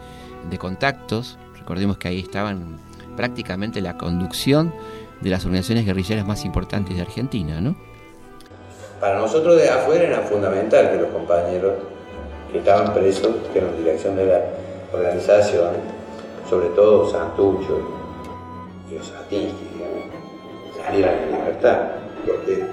de 0.51 0.59
contactos. 0.59 1.39
Recordemos 1.59 1.99
que 1.99 2.09
ahí 2.09 2.21
estaban 2.21 2.79
prácticamente 3.17 3.81
la 3.81 3.97
conducción 3.97 4.73
de 5.21 5.31
las 5.31 5.45
organizaciones 5.45 5.87
guerrilleras 5.87 6.27
más 6.27 6.45
importantes 6.45 6.97
de 6.97 7.03
Argentina, 7.03 7.61
¿no? 7.61 7.77
Para 9.01 9.19
nosotros 9.19 9.57
de 9.57 9.69
afuera 9.69 10.05
era 10.05 10.21
fundamental 10.21 10.91
que 10.91 10.97
los 10.97 11.11
compañeros 11.11 11.75
que 12.51 12.59
estaban 12.59 12.93
presos, 12.95 13.35
que 13.53 13.59
eran 13.59 13.77
dirección 13.77 14.17
de 14.17 14.27
la 14.27 14.41
organización, 14.93 15.71
sobre 16.49 16.69
todo 16.69 17.11
Santucho 17.11 17.81
y 18.91 18.97
Osatinsky, 18.97 19.69
digamos, 19.75 20.85
salieran 20.85 21.15
en 21.15 21.33
libertad, 21.33 21.79
porque 22.27 22.65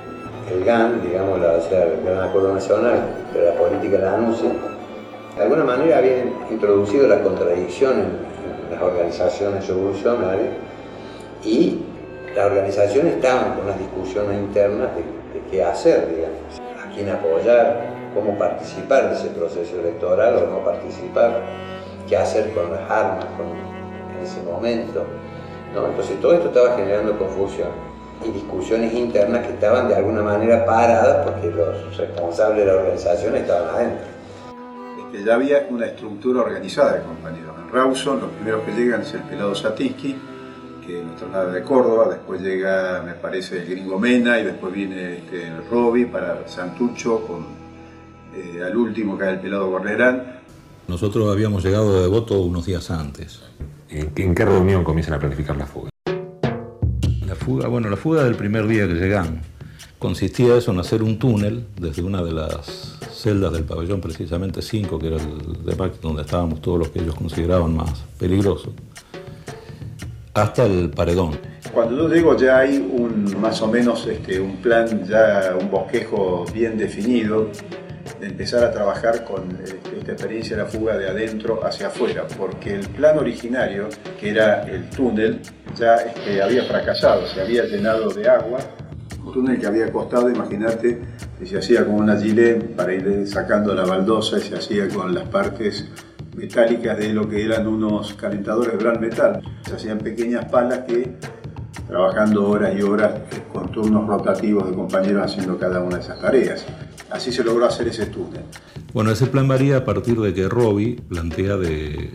el 0.51 0.63
GAN, 0.63 1.01
digamos, 1.01 1.40
la, 1.40 1.56
el 1.56 2.04
Gran 2.04 2.30
Acuerdo 2.30 2.54
Nacional, 2.54 3.01
de 3.34 3.46
la 3.46 3.54
política 3.56 3.98
la 3.98 4.16
ANUCE, 4.16 4.51
de 5.41 5.48
alguna 5.48 5.63
manera 5.63 5.98
habían 5.98 6.33
introducido 6.51 7.07
la 7.07 7.19
contradicción 7.24 7.93
en, 8.00 8.31
las 8.71 8.79
organizaciones 8.79 9.67
revolucionarias 9.67 10.53
y 11.43 11.79
las 12.36 12.45
organizaciones 12.45 13.15
estaban 13.15 13.55
con 13.55 13.65
unas 13.65 13.79
discusiones 13.79 14.39
internas 14.39 14.89
de, 14.95 15.41
qué 15.50 15.63
hacer, 15.63 16.07
digamos, 16.15 16.62
a 16.79 16.93
quién 16.93 17.10
apoyar, 17.10 17.89
cómo 18.13 18.38
participar 18.38 19.10
de 19.10 19.15
ese 19.15 19.29
proceso 19.29 19.79
electoral 19.79 20.36
o 20.38 20.48
no 20.48 20.63
participar, 20.63 21.41
qué 22.07 22.15
hacer 22.15 22.53
con 22.53 22.71
las 22.71 22.89
armas 22.89 23.25
en 24.15 24.24
ese 24.24 24.41
momento. 24.43 25.03
¿no? 25.74 25.88
Entonces 25.88 26.21
todo 26.21 26.33
esto 26.33 26.48
estaba 26.50 26.77
generando 26.77 27.17
confusión 27.17 27.69
y 28.24 28.31
discusiones 28.31 28.93
internas 28.93 29.48
que 29.48 29.53
estaban 29.53 29.89
de 29.89 29.95
alguna 29.95 30.21
manera 30.21 30.65
paradas 30.65 31.27
porque 31.27 31.50
los 31.50 31.98
responsables 31.98 32.60
de 32.60 32.71
la 32.71 32.77
organización 32.79 33.36
estaban 33.36 33.75
adentro. 33.75 34.11
Que 35.12 35.24
ya 35.24 35.36
había 35.36 35.68
una 35.70 35.88
estructura 35.88 36.41
organizada 36.41 36.94
de 36.94 37.03
compañeros. 37.03 37.56
En 37.62 37.72
Rawson 37.72 38.22
los 38.22 38.30
primeros 38.32 38.63
que 38.63 38.72
llegan 38.72 39.01
es 39.01 39.13
el 39.13 39.22
pelado 39.22 39.53
Satinsky, 39.53 40.15
que 40.86 41.03
nos 41.03 41.18
traslada 41.18 41.51
de 41.51 41.62
Córdoba, 41.63 42.08
después 42.10 42.41
llega, 42.41 43.03
me 43.06 43.13
parece, 43.13 43.62
el 43.62 43.70
gringo 43.70 44.00
Mena 44.00 44.39
y 44.39 44.46
después 44.46 44.74
viene 44.74 45.18
este, 45.18 45.48
el 45.48 45.70
Robi 45.70 46.06
para 46.06 46.48
Santucho 46.48 47.25
con 47.25 47.46
eh, 48.34 48.63
al 48.63 48.75
último 48.75 49.18
que 49.18 49.24
era 49.24 49.34
el 49.34 49.39
pelado 49.39 49.70
Borrerán. 49.70 50.39
Nosotros 50.88 51.32
habíamos 51.32 51.63
llegado 51.63 51.96
de 51.96 52.01
Devoto 52.01 52.39
unos 52.41 52.65
días 52.65 52.89
antes. 52.89 53.41
¿En 53.89 54.36
qué, 54.36 54.46
reunión 54.46 54.84
comienzan 54.84 55.15
a 55.15 55.20
planificar 55.20 55.58
la 55.58 55.65
fuga? 55.65 55.89
La 57.27 57.36
fuga, 57.36 57.68
bueno, 57.68 57.89
la 57.89 57.98
fuga 57.98 58.24
del 58.24 58.36
primer 58.36 58.65
día 58.68 58.88
que 58.88 58.94
llegan. 58.94 59.41
Consistía 60.00 60.56
eso 60.56 60.72
en 60.72 60.80
hacer 60.80 61.03
un 61.03 61.20
túnel 61.20 61.68
desde 61.77 62.01
una 62.01 62.24
de 62.24 62.32
las 62.32 63.00
celdas 63.22 63.54
del 63.54 63.63
pabellón, 63.63 64.01
precisamente 64.01 64.62
5, 64.62 65.00
que 65.00 65.08
era 65.08 65.18
el 65.18 65.63
de 65.63 65.92
donde 66.01 66.24
estábamos 66.24 66.62
todos 66.62 66.80
los 66.80 66.90
que 66.90 67.00
ellos 67.00 67.16
consideraban 67.16 67.75
más 67.75 68.04
peligrosos, 68.18 68.74
hasta 70.34 70.66
el 70.66 70.90
paredón. 70.90 71.38
Cuando 71.74 71.96
yo 71.96 72.10
digo 72.10 72.36
ya 72.36 72.60
hay 72.60 72.78
un 72.78 73.40
más 73.40 73.62
o 73.62 73.68
menos 73.68 74.06
este, 74.08 74.40
un 74.40 74.58
plan, 74.58 75.06
ya 75.08 75.56
un 75.60 75.70
bosquejo 75.70 76.46
bien 76.54 76.78
definido, 76.78 77.50
de 78.20 78.28
empezar 78.28 78.63
a 78.63 78.72
trabajar 78.72 79.24
con 79.24 79.51
eh, 79.51 79.80
esta 79.98 80.12
experiencia 80.12 80.56
de 80.56 80.63
la 80.63 80.70
fuga 80.70 80.98
de 80.98 81.08
adentro 81.08 81.66
hacia 81.66 81.88
afuera, 81.88 82.25
porque 82.38 82.75
el 82.75 82.88
plan 82.88 83.18
originario, 83.18 83.90
que 84.20 84.30
era 84.30 84.63
el 84.63 84.90
túnel, 84.90 85.40
ya 85.78 85.96
este, 85.96 86.42
había 86.42 86.63
fracasado, 86.63 87.28
se 87.28 87.42
había 87.42 87.63
llenado 87.66 88.10
de 88.10 88.28
agua, 88.28 88.60
un 89.24 89.32
túnel 89.32 89.60
que 89.60 89.68
había 89.68 89.92
costado, 89.92 90.30
imagínate, 90.30 91.01
que 91.38 91.46
se 91.46 91.58
hacía 91.58 91.86
con 91.86 91.96
una 91.96 92.18
gilet 92.18 92.75
para 92.75 92.94
ir 92.94 93.28
sacando 93.28 93.74
la 93.74 93.86
baldosa 93.86 94.38
y 94.38 94.42
se 94.42 94.56
hacía 94.56 94.90
con 94.90 95.13
las 95.13 95.28
partes 95.28 95.88
metálicas 96.36 96.98
de 96.98 97.13
lo 97.13 97.28
que 97.28 97.44
eran 97.44 97.68
unos 97.68 98.13
calentadores 98.13 98.74
de 98.74 98.84
gran 98.84 99.00
metal. 99.00 99.42
Se 99.66 99.75
hacían 99.75 100.00
pequeñas 100.00 100.46
palas 100.46 100.80
que, 100.88 101.16
trabajando 101.88 102.50
horas 102.50 102.74
y 102.78 102.82
horas 102.82 103.12
con 103.51 103.72
turnos 103.72 104.08
rotativos 104.08 104.70
de 104.70 104.75
compañeros 104.75 105.24
haciendo 105.24 105.58
cada 105.58 105.82
una 105.82 105.98
de 105.98 106.04
esas 106.04 106.20
tareas. 106.20 106.66
Así 107.10 107.32
se 107.32 107.44
logró 107.44 107.66
hacer 107.66 107.88
ese 107.88 108.06
túnel. 108.06 108.44
Bueno, 108.94 109.12
ese 109.12 109.28
plan 109.28 109.48
varía 109.48 109.78
a 109.78 109.86
partir 109.86 110.20
de 110.20 110.34
que 110.34 110.48
Robbie 110.48 111.01
plantea 111.10 111.58
de, 111.58 112.12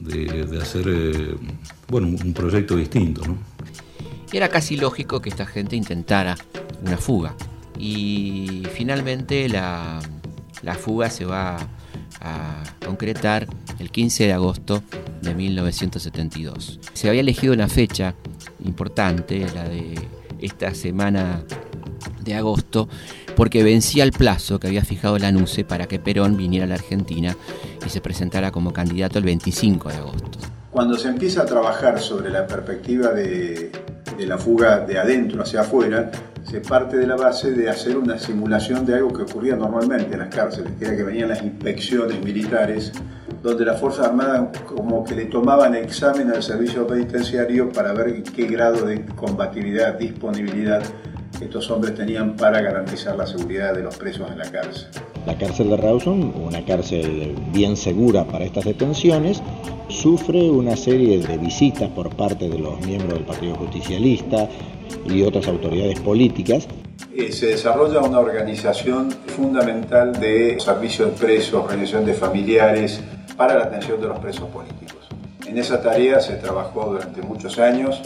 de, 0.00 0.58
hacer 0.60 0.84
eh, 0.88 1.34
bueno, 1.88 2.08
un 2.08 2.32
proyecto 2.32 2.76
distinto. 2.76 3.22
¿no? 3.26 3.49
Era 4.32 4.48
casi 4.48 4.76
lógico 4.76 5.20
que 5.20 5.28
esta 5.28 5.46
gente 5.46 5.76
intentara 5.76 6.36
una 6.82 6.96
fuga. 6.96 7.34
Y 7.78 8.62
finalmente 8.72 9.48
la, 9.48 10.00
la 10.62 10.74
fuga 10.74 11.10
se 11.10 11.24
va 11.24 11.56
a 12.20 12.62
concretar 12.84 13.46
el 13.78 13.90
15 13.90 14.24
de 14.26 14.32
agosto 14.32 14.82
de 15.22 15.34
1972. 15.34 16.80
Se 16.92 17.08
había 17.08 17.22
elegido 17.22 17.52
una 17.52 17.68
fecha 17.68 18.14
importante, 18.64 19.46
la 19.54 19.68
de 19.68 19.94
esta 20.40 20.74
semana 20.74 21.42
de 22.22 22.34
agosto, 22.34 22.88
porque 23.36 23.62
vencía 23.62 24.04
el 24.04 24.12
plazo 24.12 24.60
que 24.60 24.68
había 24.68 24.84
fijado 24.84 25.18
la 25.18 25.32
NUCE 25.32 25.64
para 25.64 25.86
que 25.86 25.98
Perón 25.98 26.36
viniera 26.36 26.66
a 26.66 26.68
la 26.68 26.74
Argentina 26.74 27.36
y 27.84 27.88
se 27.88 28.00
presentara 28.00 28.50
como 28.50 28.72
candidato 28.72 29.18
el 29.18 29.24
25 29.24 29.88
de 29.88 29.96
agosto. 29.96 30.38
Cuando 30.70 30.96
se 30.96 31.08
empieza 31.08 31.42
a 31.42 31.46
trabajar 31.46 32.00
sobre 32.00 32.30
la 32.30 32.46
perspectiva 32.46 33.08
de, 33.08 33.72
de 34.20 34.26
la 34.26 34.36
fuga 34.36 34.80
de 34.80 34.98
adentro 34.98 35.42
hacia 35.42 35.62
afuera, 35.62 36.10
se 36.44 36.60
parte 36.60 36.98
de 36.98 37.06
la 37.06 37.16
base 37.16 37.52
de 37.52 37.70
hacer 37.70 37.96
una 37.96 38.18
simulación 38.18 38.84
de 38.84 38.94
algo 38.94 39.10
que 39.14 39.22
ocurría 39.22 39.56
normalmente 39.56 40.12
en 40.12 40.20
las 40.20 40.34
cárceles, 40.34 40.72
que 40.78 40.84
era 40.84 40.94
que 40.94 41.04
venían 41.04 41.30
las 41.30 41.42
inspecciones 41.42 42.22
militares, 42.22 42.92
donde 43.42 43.64
las 43.64 43.80
Fuerzas 43.80 44.08
Armadas 44.08 44.58
como 44.66 45.04
que 45.04 45.14
le 45.14 45.24
tomaban 45.24 45.74
examen 45.74 46.30
al 46.30 46.42
servicio 46.42 46.86
penitenciario 46.86 47.72
para 47.72 47.94
ver 47.94 48.22
qué 48.22 48.46
grado 48.46 48.84
de 48.84 49.06
combatividad, 49.16 49.94
disponibilidad 49.94 50.82
estos 51.40 51.70
hombres 51.70 51.94
tenían 51.94 52.36
para 52.36 52.60
garantizar 52.60 53.16
la 53.16 53.26
seguridad 53.26 53.74
de 53.74 53.82
los 53.82 53.96
presos 53.96 54.30
en 54.30 54.38
la 54.38 54.50
cárcel. 54.50 54.88
La 55.26 55.36
cárcel 55.36 55.70
de 55.70 55.76
Rawson, 55.76 56.34
una 56.36 56.64
cárcel 56.64 57.34
bien 57.52 57.76
segura 57.76 58.24
para 58.24 58.44
estas 58.44 58.64
detenciones, 58.64 59.42
sufre 59.88 60.50
una 60.50 60.76
serie 60.76 61.18
de 61.18 61.38
visitas 61.38 61.88
por 61.90 62.14
parte 62.14 62.48
de 62.48 62.58
los 62.58 62.80
miembros 62.86 63.14
del 63.14 63.24
Partido 63.24 63.54
Justicialista 63.56 64.48
y 65.06 65.22
otras 65.22 65.48
autoridades 65.48 66.00
políticas. 66.00 66.68
Eh, 67.14 67.32
se 67.32 67.46
desarrolla 67.46 68.00
una 68.00 68.18
organización 68.20 69.10
fundamental 69.10 70.12
de 70.12 70.58
servicio 70.60 71.06
de 71.06 71.12
presos, 71.12 71.54
organización 71.54 72.04
de 72.04 72.14
familiares 72.14 73.00
para 73.36 73.54
la 73.54 73.64
atención 73.64 74.00
de 74.00 74.08
los 74.08 74.18
presos 74.18 74.48
políticos. 74.48 75.08
En 75.46 75.58
esa 75.58 75.82
tarea 75.82 76.20
se 76.20 76.34
trabajó 76.36 76.92
durante 76.92 77.22
muchos 77.22 77.58
años 77.58 78.00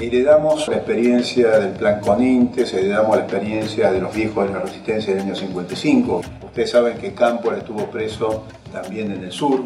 Heredamos 0.00 0.68
la 0.68 0.76
experiencia 0.76 1.58
del 1.58 1.72
plan 1.72 1.98
Conintes, 1.98 2.72
heredamos 2.72 3.16
la 3.16 3.24
experiencia 3.24 3.90
de 3.90 4.00
los 4.00 4.14
viejos 4.14 4.46
de 4.46 4.54
la 4.54 4.60
resistencia 4.60 5.12
del 5.12 5.24
año 5.24 5.34
55. 5.34 6.22
Ustedes 6.44 6.70
saben 6.70 6.98
que 6.98 7.14
Campos 7.14 7.56
estuvo 7.56 7.84
preso 7.86 8.44
también 8.72 9.10
en 9.10 9.24
el 9.24 9.32
sur, 9.32 9.64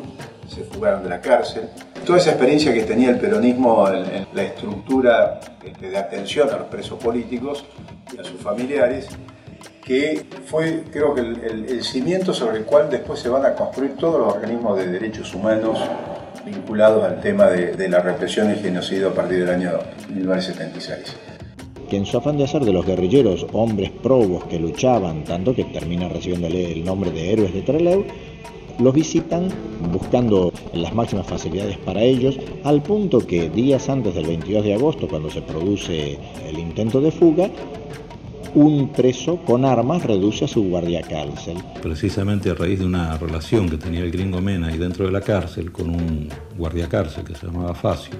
se 0.48 0.64
fugaron 0.64 1.02
de 1.02 1.10
la 1.10 1.20
cárcel. 1.20 1.68
Toda 2.06 2.16
esa 2.16 2.30
experiencia 2.30 2.72
que 2.72 2.84
tenía 2.84 3.10
el 3.10 3.18
peronismo 3.18 3.86
en, 3.90 4.26
la 4.32 4.42
estructura 4.42 5.38
este, 5.62 5.90
de 5.90 5.98
atención 5.98 6.48
a 6.48 6.56
los 6.56 6.68
presos 6.68 6.98
políticos 6.98 7.66
y 8.16 8.18
a 8.18 8.24
sus 8.24 8.40
familiares, 8.40 9.08
que 9.84 10.24
fue 10.46 10.84
creo 10.90 11.14
que 11.14 11.20
el, 11.20 11.66
el 11.68 11.84
cimiento 11.84 12.32
sobre 12.32 12.56
el 12.56 12.64
cual 12.64 12.88
después 12.88 13.20
se 13.20 13.28
van 13.28 13.44
a 13.44 13.52
construir 13.52 13.96
todos 13.96 14.18
los 14.18 14.32
organismos 14.32 14.78
de 14.78 14.86
derechos 14.86 15.34
humanos 15.34 15.78
vinculados 16.44 17.04
al 17.04 17.20
tema 17.20 17.46
de, 17.46 17.74
de 17.76 17.88
la 17.88 18.00
represión 18.00 18.52
y 18.52 18.56
genocidio 18.56 19.08
a 19.08 19.14
partir 19.14 19.40
del 19.40 19.50
año 19.50 19.70
1976 20.08 21.16
que 21.92 21.98
en 21.98 22.06
su 22.06 22.16
afán 22.16 22.38
de 22.38 22.44
hacer 22.44 22.64
de 22.64 22.72
los 22.72 22.86
guerrilleros 22.86 23.46
hombres 23.52 23.90
probos 23.90 24.44
que 24.44 24.58
luchaban, 24.58 25.24
tanto 25.24 25.54
que 25.54 25.64
termina 25.64 26.08
recibiéndole 26.08 26.72
el 26.72 26.82
nombre 26.86 27.10
de 27.10 27.34
héroes 27.34 27.52
de 27.52 27.60
Trelew, 27.60 28.06
los 28.78 28.94
visitan 28.94 29.48
buscando 29.92 30.54
las 30.72 30.94
máximas 30.94 31.26
facilidades 31.26 31.76
para 31.76 32.00
ellos, 32.00 32.38
al 32.64 32.82
punto 32.82 33.26
que 33.26 33.50
días 33.50 33.90
antes 33.90 34.14
del 34.14 34.26
22 34.26 34.64
de 34.64 34.72
agosto, 34.74 35.06
cuando 35.06 35.30
se 35.30 35.42
produce 35.42 36.18
el 36.48 36.58
intento 36.58 37.02
de 37.02 37.10
fuga, 37.10 37.50
un 38.54 38.92
preso 38.92 39.38
con 39.44 39.64
armas 39.64 40.02
reduce 40.04 40.44
a 40.44 40.48
su 40.48 40.64
guardia 40.64 41.02
cárcel. 41.02 41.56
Precisamente 41.80 42.50
a 42.50 42.54
raíz 42.54 42.80
de 42.80 42.86
una 42.86 43.16
relación 43.16 43.68
que 43.68 43.78
tenía 43.78 44.00
el 44.00 44.10
gringo 44.10 44.40
Mena 44.40 44.68
ahí 44.68 44.78
dentro 44.78 45.06
de 45.06 45.12
la 45.12 45.20
cárcel 45.20 45.72
con 45.72 45.90
un 45.90 46.28
guardia 46.56 46.88
cárcel 46.88 47.24
que 47.24 47.34
se 47.34 47.46
llamaba 47.46 47.74
Facio, 47.74 48.16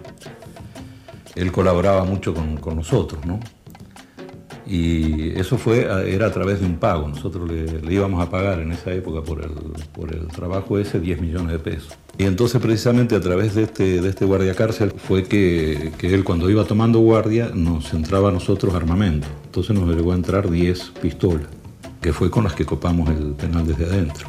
él 1.34 1.52
colaboraba 1.52 2.04
mucho 2.04 2.34
con, 2.34 2.56
con 2.56 2.76
nosotros, 2.76 3.24
¿no? 3.26 3.40
Y 4.72 5.38
eso 5.38 5.58
fue, 5.58 5.86
era 6.10 6.28
a 6.28 6.32
través 6.32 6.60
de 6.60 6.64
un 6.66 6.76
pago. 6.76 7.06
Nosotros 7.06 7.46
le, 7.46 7.92
íbamos 7.92 8.26
a 8.26 8.30
pagar 8.30 8.58
en 8.58 8.72
esa 8.72 8.90
época 8.90 9.20
por 9.20 9.44
el, 9.44 9.50
por 9.92 10.14
el 10.14 10.28
trabajo 10.28 10.78
ese 10.78 10.98
10 10.98 11.20
millones 11.20 11.52
de 11.52 11.58
pesos. 11.58 11.92
Y 12.16 12.24
entonces 12.24 12.58
precisamente 12.58 13.14
a 13.14 13.20
través 13.20 13.54
de 13.54 13.64
este, 13.64 14.00
de 14.00 14.08
este 14.08 14.24
guardia 14.24 14.54
cárcel 14.54 14.94
fue 14.96 15.24
que, 15.24 15.92
que, 15.98 16.14
él 16.14 16.24
cuando 16.24 16.48
iba 16.48 16.64
tomando 16.64 17.00
guardia 17.00 17.50
nos 17.52 17.92
entraba 17.92 18.30
a 18.30 18.32
nosotros 18.32 18.74
armamento. 18.74 19.26
Entonces 19.44 19.76
nos 19.76 19.94
llegó 19.94 20.12
a 20.12 20.14
entrar 20.14 20.48
10 20.48 20.92
pistolas, 21.02 21.48
que 22.00 22.14
fue 22.14 22.30
con 22.30 22.44
las 22.44 22.54
que 22.54 22.64
copamos 22.64 23.10
el 23.10 23.32
penal 23.32 23.66
desde 23.66 23.84
adentro. 23.84 24.26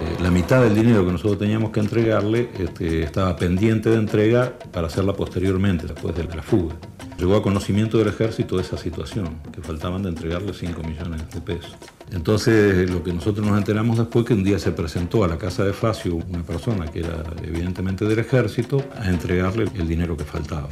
Eh, 0.00 0.22
la 0.22 0.30
mitad 0.30 0.62
del 0.62 0.76
dinero 0.76 1.04
que 1.04 1.10
nosotros 1.10 1.40
teníamos 1.40 1.72
que 1.72 1.80
entregarle 1.80 2.50
este, 2.56 3.02
estaba 3.02 3.34
pendiente 3.34 3.90
de 3.90 3.96
entrega 3.96 4.52
para 4.70 4.86
hacerla 4.86 5.12
posteriormente, 5.12 5.88
después 5.88 6.14
de 6.14 6.22
la 6.22 6.42
fuga. 6.44 6.76
Llegó 7.20 7.36
a 7.36 7.42
conocimiento 7.42 7.98
del 7.98 8.08
ejército 8.08 8.56
de 8.56 8.62
esa 8.62 8.78
situación, 8.78 9.42
que 9.52 9.60
faltaban 9.60 10.02
de 10.02 10.08
entregarle 10.08 10.54
5 10.54 10.82
millones 10.82 11.30
de 11.30 11.42
pesos. 11.42 11.76
Entonces, 12.12 12.88
lo 12.90 13.04
que 13.04 13.12
nosotros 13.12 13.46
nos 13.46 13.58
enteramos 13.58 13.98
después 13.98 14.24
que 14.24 14.32
un 14.32 14.42
día 14.42 14.58
se 14.58 14.72
presentó 14.72 15.22
a 15.22 15.28
la 15.28 15.36
casa 15.36 15.62
de 15.62 15.74
Facio 15.74 16.16
una 16.16 16.42
persona 16.42 16.86
que 16.86 17.00
era 17.00 17.22
evidentemente 17.44 18.06
del 18.06 18.20
ejército 18.20 18.82
a 18.98 19.10
entregarle 19.10 19.64
el 19.74 19.86
dinero 19.86 20.16
que 20.16 20.24
faltaba. 20.24 20.70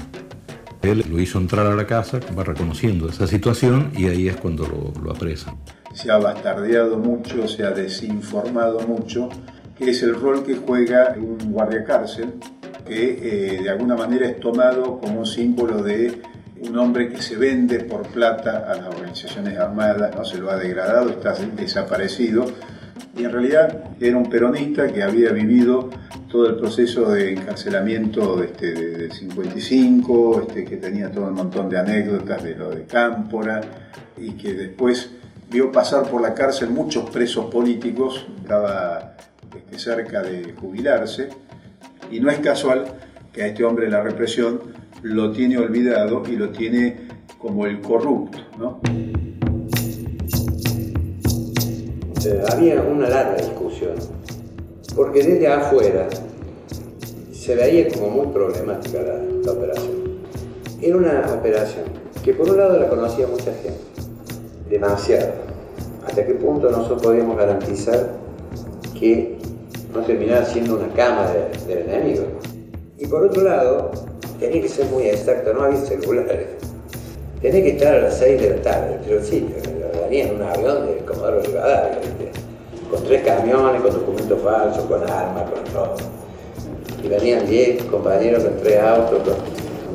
Él 0.80 1.04
lo 1.10 1.20
hizo 1.20 1.38
entrar 1.38 1.66
a 1.66 1.74
la 1.74 1.86
casa, 1.86 2.18
va 2.36 2.44
reconociendo 2.44 3.10
esa 3.10 3.26
situación 3.26 3.92
y 3.94 4.06
ahí 4.06 4.28
es 4.28 4.36
cuando 4.36 4.66
lo, 4.66 4.98
lo 5.02 5.10
apresan. 5.10 5.54
Se 5.92 6.10
ha 6.10 6.16
bastardeado 6.16 6.96
mucho, 6.96 7.46
se 7.46 7.62
ha 7.62 7.72
desinformado 7.72 8.80
mucho, 8.88 9.28
que 9.76 9.90
es 9.90 10.02
el 10.02 10.14
rol 10.14 10.44
que 10.46 10.56
juega 10.56 11.14
un 11.14 11.52
guardia 11.52 11.84
cárcel, 11.84 12.32
que 12.86 13.56
eh, 13.56 13.62
de 13.62 13.68
alguna 13.68 13.96
manera 13.96 14.26
es 14.26 14.40
tomado 14.40 14.98
como 14.98 15.26
símbolo 15.26 15.82
de 15.82 16.22
un 16.60 16.76
hombre 16.78 17.08
que 17.08 17.22
se 17.22 17.36
vende 17.36 17.80
por 17.80 18.06
plata 18.08 18.70
a 18.70 18.74
las 18.74 18.86
organizaciones 18.86 19.58
armadas, 19.58 20.14
no 20.14 20.24
se 20.24 20.38
lo 20.38 20.50
ha 20.50 20.56
degradado, 20.56 21.10
está 21.10 21.34
desaparecido, 21.34 22.46
y 23.16 23.24
en 23.24 23.32
realidad 23.32 23.84
era 24.00 24.16
un 24.16 24.28
peronista 24.28 24.86
que 24.92 25.02
había 25.02 25.30
vivido 25.32 25.90
todo 26.28 26.48
el 26.48 26.56
proceso 26.56 27.10
de 27.10 27.32
encarcelamiento 27.32 28.42
este, 28.42 28.72
del 28.72 29.12
55, 29.12 30.42
este, 30.42 30.64
que 30.64 30.76
tenía 30.76 31.10
todo 31.10 31.26
un 31.26 31.34
montón 31.34 31.68
de 31.68 31.78
anécdotas 31.78 32.42
de 32.42 32.54
lo 32.54 32.70
de 32.70 32.84
Cámpora, 32.84 33.60
y 34.16 34.32
que 34.32 34.52
después 34.52 35.10
vio 35.50 35.72
pasar 35.72 36.10
por 36.10 36.20
la 36.20 36.34
cárcel 36.34 36.70
muchos 36.70 37.08
presos 37.10 37.46
políticos, 37.46 38.26
estaba 38.42 39.16
este, 39.56 39.78
cerca 39.78 40.22
de 40.22 40.52
jubilarse, 40.52 41.28
y 42.10 42.20
no 42.20 42.30
es 42.30 42.38
casual 42.38 42.86
que 43.32 43.42
a 43.42 43.46
este 43.46 43.64
hombre 43.64 43.88
la 43.90 44.02
represión 44.02 44.77
lo 45.02 45.32
tiene 45.32 45.58
olvidado 45.58 46.22
y 46.28 46.36
lo 46.36 46.50
tiene 46.50 47.08
como 47.38 47.66
el 47.66 47.80
corrupto. 47.80 48.38
¿no? 48.58 48.80
había 52.52 52.82
una 52.82 53.08
larga 53.08 53.36
discusión, 53.36 53.94
porque 54.94 55.22
desde 55.22 55.48
afuera 55.48 56.08
se 57.32 57.54
veía 57.54 57.88
como 57.88 58.10
muy 58.10 58.26
problemática 58.32 59.00
la, 59.00 59.22
la 59.44 59.52
operación. 59.52 60.18
Era 60.82 60.96
una 60.96 61.32
operación 61.32 61.84
que 62.22 62.34
por 62.34 62.50
un 62.50 62.58
lado 62.58 62.78
la 62.78 62.88
conocía 62.88 63.26
mucha 63.26 63.52
gente, 63.54 63.80
demasiado, 64.68 65.32
hasta 66.06 66.26
qué 66.26 66.34
punto 66.34 66.70
nosotros 66.70 67.02
podíamos 67.02 67.36
garantizar 67.36 68.14
que 68.98 69.38
no 69.94 70.00
terminara 70.00 70.44
siendo 70.44 70.76
una 70.76 70.92
cama 70.92 71.30
del 71.66 71.78
enemigo. 71.78 72.24
Y 72.98 73.06
por 73.06 73.24
otro 73.24 73.42
lado, 73.44 73.92
tenía 74.38 74.62
que 74.62 74.68
ser 74.68 74.86
muy 74.86 75.04
exacto, 75.04 75.52
no 75.52 75.62
había 75.62 75.80
celulares. 75.80 76.46
Tenía 77.40 77.62
que 77.62 77.70
estar 77.70 77.94
a 77.94 78.00
las 78.00 78.18
6 78.18 78.40
de 78.40 78.50
la 78.50 78.62
tarde, 78.62 78.98
pero 79.06 79.22
sí, 79.22 79.46
venía 80.02 80.26
en 80.26 80.36
un 80.36 80.42
avión 80.42 80.86
del 80.86 81.04
Comodoro 81.04 81.40
Rivadavia, 81.40 81.98
con 82.90 83.04
tres 83.04 83.22
camiones, 83.22 83.82
con 83.82 83.92
documentos 83.92 84.42
falsos, 84.42 84.84
con 84.84 85.02
armas, 85.02 85.50
con 85.50 85.64
todo. 85.64 85.96
Y 87.02 87.08
venían 87.08 87.46
10 87.46 87.84
compañeros 87.84 88.42
con 88.42 88.56
tres 88.56 88.80
autos, 88.80 89.36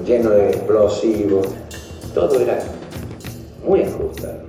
llenos 0.06 0.34
de 0.34 0.50
explosivos. 0.50 1.48
Todo 2.14 2.40
era 2.40 2.60
muy 3.66 3.82
ajustado. 3.82 4.44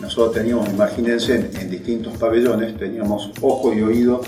Nosotros 0.00 0.34
teníamos, 0.34 0.68
imagínense, 0.70 1.36
en, 1.36 1.50
en 1.60 1.70
distintos 1.70 2.16
pabellones, 2.16 2.76
teníamos 2.78 3.30
ojo 3.40 3.72
y 3.72 3.82
oído 3.82 4.22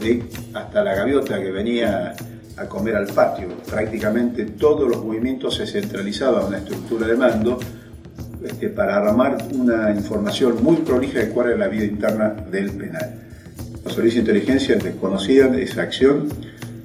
de 0.00 0.22
hasta 0.54 0.84
la 0.84 0.94
gaviota 0.94 1.42
que 1.42 1.50
venía 1.50 2.14
a 2.58 2.66
comer 2.66 2.96
al 2.96 3.06
patio. 3.06 3.48
Prácticamente 3.68 4.44
todos 4.44 4.88
los 4.88 5.04
movimientos 5.04 5.56
se 5.56 5.66
centralizaban 5.66 6.46
en 6.46 6.52
la 6.52 6.58
estructura 6.58 7.06
de 7.06 7.16
mando 7.16 7.58
este, 8.44 8.68
para 8.68 8.96
armar 8.96 9.38
una 9.52 9.90
información 9.90 10.62
muy 10.62 10.76
prolija 10.76 11.20
de 11.20 11.28
cuál 11.30 11.48
era 11.48 11.58
la 11.58 11.68
vida 11.68 11.84
interna 11.84 12.34
del 12.50 12.70
penal. 12.72 13.14
Los 13.84 13.94
servicios 13.94 14.24
de 14.24 14.32
inteligencia 14.32 14.76
desconocían 14.76 15.54
esa 15.54 15.82
acción 15.82 16.28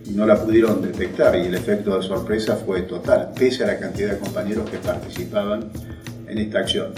y 0.06 0.12
no 0.12 0.26
la 0.26 0.42
pudieron 0.44 0.82
detectar 0.82 1.36
y 1.36 1.48
el 1.48 1.56
efecto 1.56 1.98
de 1.98 2.04
sorpresa 2.04 2.56
fue 2.56 2.84
total, 2.84 3.32
pese 3.38 3.64
a 3.64 3.68
la 3.68 3.80
cantidad 3.80 4.12
de 4.12 4.20
compañeros 4.20 4.70
que 4.70 4.78
participaban 4.78 5.70
en 6.28 6.38
esta 6.38 6.60
acción. 6.60 6.94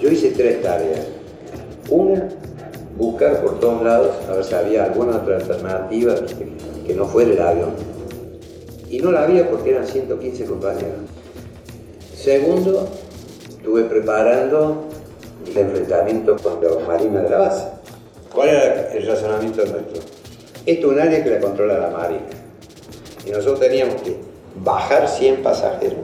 Yo 0.00 0.10
hice 0.10 0.30
tres 0.30 0.62
tareas. 0.62 1.06
Una, 1.88 2.28
buscar 2.96 3.40
por 3.42 3.60
todos 3.60 3.82
lados 3.82 4.16
a 4.28 4.32
ver 4.34 4.44
si 4.44 4.54
había 4.54 4.84
alguna 4.84 5.16
otra 5.16 5.36
alternativa 5.36 6.14
que 6.86 6.94
no 6.94 7.06
fuera 7.06 7.32
el 7.32 7.40
avión. 7.40 7.70
Y 8.88 9.00
no 9.00 9.10
la 9.10 9.24
había 9.24 9.50
porque 9.50 9.70
eran 9.70 9.86
115 9.86 10.44
compañeros. 10.44 11.00
Segundo, 12.14 12.88
estuve 13.48 13.84
preparando 13.84 14.84
el 15.46 15.56
enfrentamiento 15.56 16.36
con 16.36 16.60
los 16.60 16.86
marines 16.86 17.22
de 17.24 17.30
la 17.30 17.38
base. 17.38 17.64
¿Cuál 18.32 18.48
era 18.50 18.92
el 18.92 19.06
razonamiento 19.06 19.64
nuestro? 19.64 20.02
Esto 20.66 20.86
es 20.86 20.92
un 20.92 21.00
área 21.00 21.22
que 21.22 21.30
la 21.30 21.40
controla 21.40 21.78
la 21.78 21.90
Marina. 21.90 22.26
Y 23.26 23.30
nosotros 23.30 23.60
teníamos 23.60 24.02
que 24.02 24.16
bajar 24.62 25.08
100 25.08 25.42
pasajeros 25.42 25.98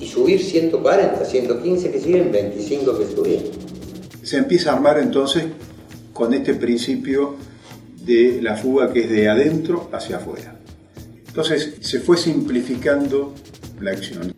y 0.00 0.06
subir 0.06 0.42
140, 0.42 1.24
115 1.24 1.90
que 1.90 2.00
siguen, 2.00 2.32
25 2.32 2.98
que 2.98 3.06
subían. 3.06 3.42
Se 4.22 4.38
empieza 4.38 4.70
a 4.70 4.76
armar 4.76 4.98
entonces 4.98 5.44
con 6.12 6.32
este 6.34 6.54
principio 6.54 7.34
de 8.00 8.40
la 8.42 8.56
fuga 8.56 8.92
que 8.92 9.00
es 9.00 9.10
de 9.10 9.28
adentro 9.28 9.88
hacia 9.92 10.16
afuera. 10.16 10.56
Entonces 11.26 11.74
se 11.80 12.00
fue 12.00 12.16
simplificando 12.16 13.34
la 13.80 13.92
acción. 13.92 14.34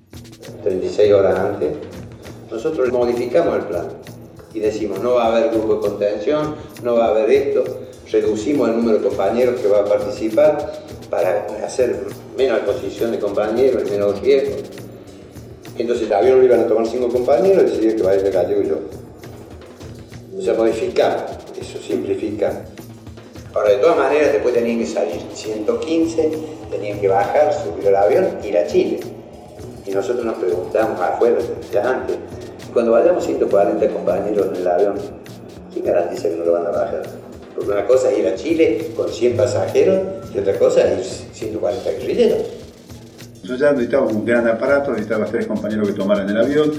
36 0.63 1.13
horas 1.13 1.39
antes, 1.39 1.71
nosotros 2.51 2.93
modificamos 2.93 3.57
el 3.57 3.63
plan 3.63 3.89
y 4.55 4.61
decimos 4.61 5.01
no 5.03 5.15
va 5.15 5.25
a 5.25 5.37
haber 5.37 5.51
grupo 5.51 5.75
de 5.77 5.81
contención, 5.81 6.55
no 6.83 6.95
va 6.95 7.07
a 7.07 7.09
haber 7.09 7.31
esto, 7.31 7.65
reducimos 8.11 8.69
el 8.69 8.77
número 8.77 8.99
de 8.99 9.09
compañeros 9.09 9.61
que 9.61 9.69
va 9.69 9.81
a 9.81 9.85
participar 9.85 10.85
para 11.11 11.47
hacer 11.65 12.05
menos 12.37 12.59
exposición 12.59 13.13
de 13.13 13.19
compañeros, 13.19 13.91
menos 13.91 14.21
riesgo. 14.21 14.57
Entonces 15.79 16.07
el 16.07 16.13
avión 16.13 16.39
lo 16.39 16.45
iban 16.45 16.61
a 16.61 16.67
tomar 16.67 16.87
cinco 16.87 17.09
compañeros 17.09 17.63
y 17.63 17.67
decidieron 17.67 17.97
que 17.97 18.03
va 18.03 18.11
a 18.11 18.17
ir 18.17 18.27
el 18.27 18.33
gallego 18.33 18.63
y 18.63 18.69
yo. 18.69 18.79
O 20.39 20.43
sea, 20.43 20.55
modificar, 20.55 21.39
eso 21.59 21.79
simplifica. 21.79 22.65
Ahora, 23.55 23.71
de 23.71 23.77
todas 23.77 23.97
maneras, 23.99 24.33
después 24.33 24.55
tenían 24.55 24.79
que 24.79 24.87
salir 24.87 25.21
115, 25.35 26.31
tenían 26.71 26.99
que 27.01 27.09
bajar, 27.09 27.53
subir 27.53 27.87
el 27.87 27.97
avión, 27.97 28.29
ir 28.43 28.57
a 28.57 28.67
Chile. 28.67 29.01
Y 29.85 29.91
nosotros 29.91 30.25
nos 30.25 30.37
preguntamos 30.37 30.99
afuera, 30.99 31.37
ya 31.71 31.91
antes, 31.91 32.17
cuando 32.73 32.93
vayamos 32.93 33.25
140 33.25 33.89
compañeros 33.89 34.47
en 34.49 34.57
el 34.57 34.69
avión, 34.69 34.95
¿quién 35.73 35.85
garantiza 35.85 36.31
que 36.31 36.37
no 36.37 36.45
lo 36.47 36.53
van 36.53 36.67
a 36.67 36.71
bajar? 36.71 37.03
Porque 37.55 37.71
una 37.71 37.87
cosa 37.87 38.11
es 38.11 38.19
ir 38.19 38.27
a 38.27 38.35
Chile 38.37 38.91
con 38.97 39.11
100 39.11 39.37
pasajeros 39.37 39.99
y 40.35 40.39
otra 40.39 40.59
cosa 40.59 40.91
es 40.91 41.21
ir 41.21 41.35
140 41.35 41.91
guerrilleros. 41.91 42.39
Yo 43.43 43.57
ya 43.57 43.73
necesitaba 43.73 44.07
un 44.07 44.25
gran 44.25 44.49
aparato, 44.49 44.93
necesitaba 44.93 45.27
tres 45.27 45.47
compañeros 45.47 45.89
que 45.89 45.95
tomaran 45.95 46.29
el 46.31 46.39
avión, 46.39 46.73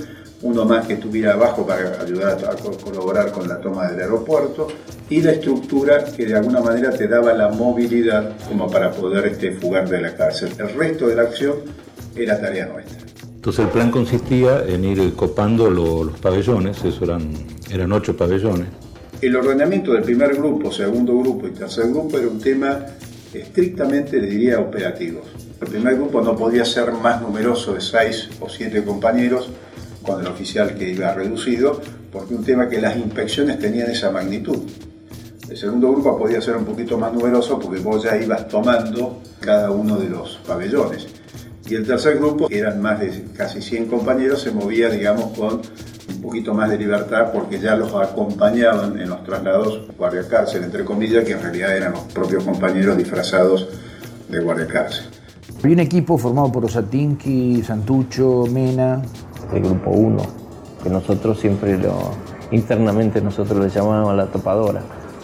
uno 0.43 0.65
más 0.65 0.85
que 0.85 0.93
estuviera 0.93 1.33
abajo 1.33 1.65
para 1.65 2.01
ayudar 2.01 2.37
a, 2.45 2.55
colaborar 2.83 3.31
con 3.31 3.47
la 3.47 3.59
toma 3.59 3.87
del 3.87 4.01
aeropuerto 4.01 4.67
y 5.09 5.21
la 5.21 5.31
estructura 5.31 6.03
que 6.03 6.25
de 6.25 6.35
alguna 6.35 6.59
manera 6.59 6.91
te 6.91 7.07
daba 7.07 7.33
la 7.33 7.49
movilidad 7.49 8.35
como 8.47 8.69
para 8.69 8.91
poder 8.91 9.25
este, 9.25 9.53
fugar 9.53 9.89
de 9.89 10.01
la 10.01 10.15
cárcel. 10.15 10.51
El 10.59 10.69
resto 10.73 11.07
de 11.07 11.15
la 11.15 11.23
acción 11.23 11.55
era 12.15 12.39
tarea 12.39 12.67
nuestra. 12.67 12.97
Entonces 13.35 13.65
el 13.65 13.71
plan 13.71 13.89
consistía 13.89 14.63
en 14.67 14.83
ir 14.83 15.13
copando 15.15 15.69
los 15.69 16.19
pabellones, 16.19 16.83
eso 16.83 17.05
eran, 17.05 17.33
eran 17.71 17.91
ocho 17.91 18.15
pabellones. 18.15 18.67
El 19.21 19.35
ordenamiento 19.37 19.93
del 19.93 20.03
primer 20.03 20.35
grupo, 20.35 20.71
segundo 20.71 21.17
grupo 21.19 21.47
y 21.47 21.51
tercer 21.51 21.87
grupo 21.87 22.17
era 22.17 22.27
un 22.27 22.39
tema 22.39 22.85
estrictamente, 23.33 24.19
le 24.19 24.27
diría, 24.27 24.59
operativo. 24.59 25.21
El 25.61 25.67
primer 25.67 25.95
grupo 25.95 26.21
no 26.21 26.35
podía 26.35 26.65
ser 26.65 26.91
más 26.91 27.21
numeroso 27.21 27.73
de 27.73 27.81
seis 27.81 28.29
o 28.41 28.49
siete 28.49 28.83
compañeros 28.83 29.49
con 30.03 30.21
el 30.21 30.27
oficial 30.27 30.75
que 30.75 30.91
iba 30.91 31.13
reducido, 31.13 31.81
porque 32.11 32.35
un 32.35 32.43
tema 32.43 32.69
que 32.69 32.79
las 32.79 32.95
inspecciones 32.95 33.57
tenían 33.59 33.89
esa 33.89 34.11
magnitud. 34.11 34.59
El 35.49 35.57
segundo 35.57 35.91
grupo 35.91 36.17
podía 36.17 36.41
ser 36.41 36.55
un 36.55 36.65
poquito 36.65 36.97
más 36.97 37.13
numeroso 37.13 37.59
porque 37.59 37.79
vos 37.79 38.03
ya 38.03 38.15
ibas 38.17 38.47
tomando 38.47 39.21
cada 39.39 39.71
uno 39.71 39.97
de 39.97 40.09
los 40.09 40.39
pabellones. 40.47 41.07
Y 41.67 41.75
el 41.75 41.85
tercer 41.85 42.17
grupo, 42.17 42.47
que 42.47 42.59
eran 42.59 42.81
más 42.81 42.99
de 42.99 43.25
casi 43.35 43.61
100 43.61 43.87
compañeros, 43.87 44.41
se 44.41 44.51
movía, 44.51 44.89
digamos, 44.89 45.37
con 45.37 45.61
un 46.09 46.21
poquito 46.21 46.53
más 46.53 46.69
de 46.69 46.77
libertad 46.77 47.31
porque 47.33 47.59
ya 47.59 47.75
los 47.75 47.93
acompañaban 47.93 48.99
en 48.99 49.09
los 49.09 49.23
traslados 49.23 49.87
guardia 49.97 50.27
cárcel, 50.27 50.63
entre 50.63 50.83
comillas, 50.83 51.23
que 51.23 51.33
en 51.33 51.41
realidad 51.41 51.75
eran 51.75 51.93
los 51.93 52.01
propios 52.13 52.43
compañeros 52.43 52.97
disfrazados 52.97 53.67
de 54.29 54.39
guardia 54.39 54.67
cárcel. 54.67 55.05
Había 55.59 55.75
un 55.75 55.79
equipo 55.79 56.17
formado 56.17 56.51
por 56.51 56.65
Osatinki, 56.65 57.63
Santucho, 57.63 58.45
Mena. 58.51 59.01
El 59.53 59.63
grupo 59.63 59.91
1, 59.91 60.17
que 60.83 60.89
nosotros 60.89 61.39
siempre 61.39 61.77
lo, 61.77 61.93
internamente 62.51 63.21
nosotros 63.21 63.59
le 63.59 63.69
llamábamos 63.69 64.15
la 64.15 64.27
topadora, 64.27 64.81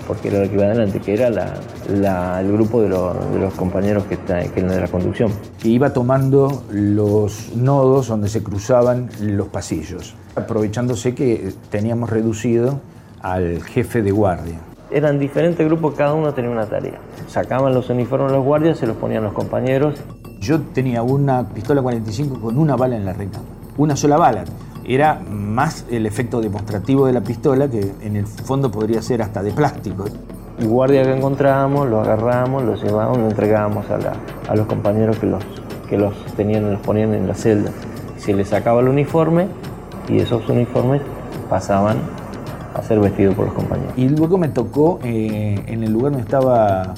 porque 0.07 0.29
era 0.29 0.39
lo 0.39 0.49
que 0.49 0.55
iba 0.55 0.65
adelante, 0.65 0.99
que 0.99 1.13
era 1.13 1.29
la, 1.29 2.41
el 2.41 2.51
grupo 2.51 2.81
de, 2.81 2.89
de, 2.89 3.39
los 3.39 3.53
compañeros 3.53 4.05
que, 4.05 4.15
está, 4.15 4.39
que 4.39 4.61
de 4.61 4.81
la 4.81 4.87
conducción. 4.87 5.31
Que 5.61 5.69
iba 5.69 5.93
tomando 5.93 6.63
los 6.71 7.55
nodos 7.55 8.07
donde 8.07 8.29
se 8.29 8.43
cruzaban 8.43 9.09
los 9.21 9.47
pasillos, 9.49 10.15
aprovechándose 10.35 11.13
que 11.13 11.53
teníamos 11.69 12.09
reducido 12.09 12.81
al 13.21 13.61
jefe 13.63 14.01
de 14.01 14.11
guardia 14.11 14.59
eran 14.91 15.19
diferentes 15.19 15.65
grupos, 15.65 15.95
cada 15.95 16.13
uno 16.13 16.33
tenía 16.33 16.49
una 16.49 16.65
tarea. 16.65 16.99
Sacaban 17.27 17.73
los 17.73 17.89
uniformes 17.89 18.31
los 18.31 18.43
guardias, 18.43 18.77
se 18.77 18.87
los 18.87 18.97
ponían 18.97 19.23
los 19.23 19.33
compañeros. 19.33 19.95
Yo 20.39 20.61
tenía 20.61 21.03
una 21.03 21.47
pistola 21.47 21.81
45 21.81 22.39
con 22.39 22.57
una 22.57 22.75
bala 22.75 22.95
en 22.95 23.05
la 23.05 23.13
recámara, 23.13 23.58
una 23.77 23.95
sola 23.95 24.17
bala. 24.17 24.43
Era 24.85 25.19
más 25.19 25.85
el 25.89 26.05
efecto 26.05 26.41
demostrativo 26.41 27.05
de 27.05 27.13
la 27.13 27.21
pistola, 27.21 27.69
que 27.69 27.91
en 28.01 28.15
el 28.15 28.25
fondo 28.25 28.71
podría 28.71 29.01
ser 29.01 29.21
hasta 29.21 29.43
de 29.43 29.51
plástico. 29.51 30.05
El 30.57 30.67
guardia 30.67 31.03
que 31.03 31.15
encontrábamos, 31.15 31.87
lo 31.87 32.01
agarrábamos, 32.01 32.63
lo 32.63 32.75
llevábamos, 32.75 33.19
lo 33.19 33.29
entregábamos 33.29 33.85
a, 33.89 34.55
los 34.55 34.67
compañeros 34.67 35.17
que 35.17 35.27
los, 35.27 35.43
que 35.87 35.97
los 35.97 36.13
tenían, 36.35 36.71
los 36.71 36.81
ponían 36.81 37.13
en 37.13 37.27
la 37.27 37.35
celda. 37.35 37.71
Se 38.17 38.33
les 38.33 38.49
sacaba 38.49 38.81
el 38.81 38.89
uniforme 38.89 39.47
y 40.09 40.17
esos 40.17 40.49
uniformes 40.49 41.01
pasaban 41.49 41.97
a 42.73 42.81
ser 42.81 42.99
vestido 42.99 43.33
por 43.33 43.45
los 43.45 43.53
compañeros. 43.53 43.93
Y 43.95 44.09
luego 44.09 44.37
me 44.37 44.49
tocó 44.49 44.99
eh, 45.03 45.63
en 45.67 45.83
el 45.83 45.91
lugar 45.91 46.11
donde 46.11 46.25
estaba 46.25 46.93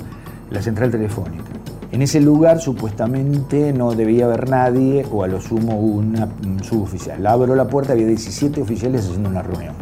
la 0.50 0.62
central 0.62 0.92
telefónica. 0.92 1.51
En 1.92 2.02
ese 2.02 2.22
lugar 2.22 2.62
supuestamente 2.62 3.74
no 3.74 3.94
debía 3.94 4.24
haber 4.26 4.50
nadie 4.50 5.06
o 5.12 5.24
a 5.24 5.28
lo 5.28 5.42
sumo 5.42 5.78
una, 5.78 6.30
un 6.46 6.64
suboficial. 6.64 7.26
Abro 7.28 7.54
la 7.54 7.68
puerta, 7.68 7.92
había 7.92 8.08
17 8.08 8.62
oficiales 8.62 9.06
haciendo 9.06 9.28
una 9.28 9.42
reunión. 9.42 9.74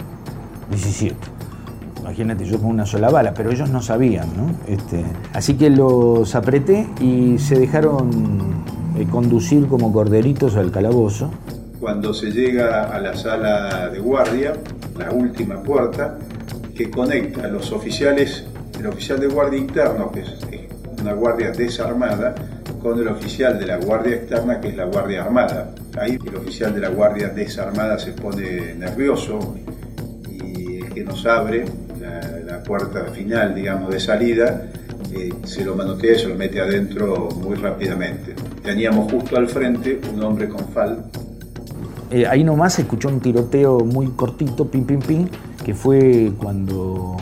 17. 0.72 1.16
Imagínate, 2.02 2.46
yo 2.46 2.58
con 2.58 2.72
una 2.72 2.88
sola 2.88 3.12
bala, 3.12 3.36
pero 3.36 3.52
ellos 3.52 3.70
no 3.70 3.84
sabían, 3.84 4.28
¿no? 4.36 4.56
Este, 4.68 5.06
así 5.34 5.54
que 5.54 5.70
los 5.70 6.34
apreté 6.34 6.88
y 7.00 7.38
se 7.38 7.60
dejaron 7.60 8.10
eh, 8.98 9.06
conducir 9.12 9.68
como 9.68 9.94
corderitos 9.94 10.56
al 10.56 10.72
calabozo. 10.72 11.30
Cuando 11.80 12.16
se 12.16 12.32
llega 12.32 12.86
a 12.86 13.00
la 13.00 13.16
sala 13.16 13.90
de 13.90 14.00
guardia, 14.00 14.54
la 14.98 15.12
última 15.12 15.62
puerta, 15.62 16.18
que 16.76 16.90
conecta 16.90 17.46
a 17.46 17.48
los 17.50 17.72
oficiales, 17.72 18.46
el 18.80 18.88
oficial 18.88 19.20
de 19.20 19.28
guardia 19.28 19.60
interno, 19.60 20.12
que 20.12 20.22
es 20.22 20.38
una 21.02 21.14
guardia 21.14 21.52
desarmada, 21.52 22.36
con 22.82 23.00
el 23.00 23.08
oficial 23.08 23.60
de 23.60 23.66
la 23.66 23.78
guardia 23.78 24.16
externa, 24.16 24.62
que 24.62 24.70
es 24.70 24.76
la 24.76 24.86
guardia 24.86 25.24
armada. 25.24 25.74
Ahí 26.00 26.18
el 26.26 26.36
oficial 26.36 26.74
de 26.74 26.80
la 26.80 26.90
guardia 26.90 27.30
desarmada 27.30 28.00
se 28.00 28.14
pone 28.14 28.76
nervioso 28.76 29.56
y 30.30 30.78
el 30.78 30.94
que 30.94 31.04
nos 31.04 31.26
abre 31.26 31.66
la, 32.00 32.64
puerta 32.64 33.06
final, 33.06 33.56
digamos, 33.56 33.90
de 33.90 34.00
salida, 34.00 34.70
eh, 35.12 35.34
se 35.44 35.66
lo 35.66 35.76
manotea 35.76 36.14
y 36.14 36.20
se 36.20 36.28
lo 36.28 36.36
mete 36.36 36.62
adentro 36.62 37.30
muy 37.30 37.56
rápidamente. 37.56 38.36
Teníamos 38.64 39.12
justo 39.12 39.38
al 39.38 39.48
frente 39.48 40.00
un 40.14 40.24
hombre 40.24 40.48
con 40.48 40.68
fal 40.70 41.04
eh, 42.12 42.26
ahí 42.26 42.44
nomás 42.44 42.74
se 42.74 42.82
escuchó 42.82 43.08
un 43.08 43.20
tiroteo 43.20 43.82
muy 43.82 44.08
cortito, 44.08 44.66
pim, 44.66 44.84
pim, 44.84 45.00
pim, 45.00 45.28
que 45.64 45.76
fue 45.76 46.32
cuando 46.40 47.18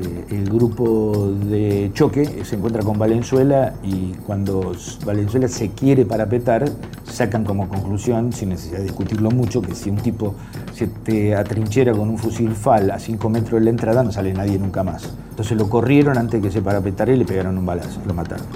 Este, 0.00 0.36
el 0.36 0.48
grupo 0.48 1.32
de 1.44 1.90
choque 1.94 2.44
se 2.44 2.56
encuentra 2.56 2.82
con 2.82 2.98
Valenzuela 2.98 3.74
y 3.82 4.12
cuando 4.26 4.72
Valenzuela 5.04 5.48
se 5.48 5.70
quiere 5.70 6.04
parapetar, 6.04 6.64
sacan 7.04 7.44
como 7.44 7.68
conclusión, 7.68 8.32
sin 8.32 8.50
necesidad 8.50 8.78
de 8.78 8.84
discutirlo 8.84 9.30
mucho, 9.30 9.60
que 9.60 9.74
si 9.74 9.90
un 9.90 9.96
tipo 9.96 10.34
se 10.72 10.86
te 10.86 11.34
atrinchera 11.34 11.92
con 11.92 12.08
un 12.08 12.18
fusil 12.18 12.52
FAL 12.52 12.90
a 12.90 12.98
5 12.98 13.28
metros 13.28 13.60
de 13.60 13.64
la 13.64 13.70
entrada, 13.70 14.02
no 14.02 14.12
sale 14.12 14.32
nadie 14.32 14.58
nunca 14.58 14.82
más. 14.82 15.12
Entonces 15.30 15.56
lo 15.56 15.68
corrieron 15.68 16.16
antes 16.16 16.40
de 16.40 16.48
que 16.48 16.52
se 16.52 16.62
parapetara 16.62 17.12
y 17.12 17.16
le 17.16 17.24
pegaron 17.24 17.58
un 17.58 17.66
balazo, 17.66 18.00
lo 18.06 18.14
mataron. 18.14 18.46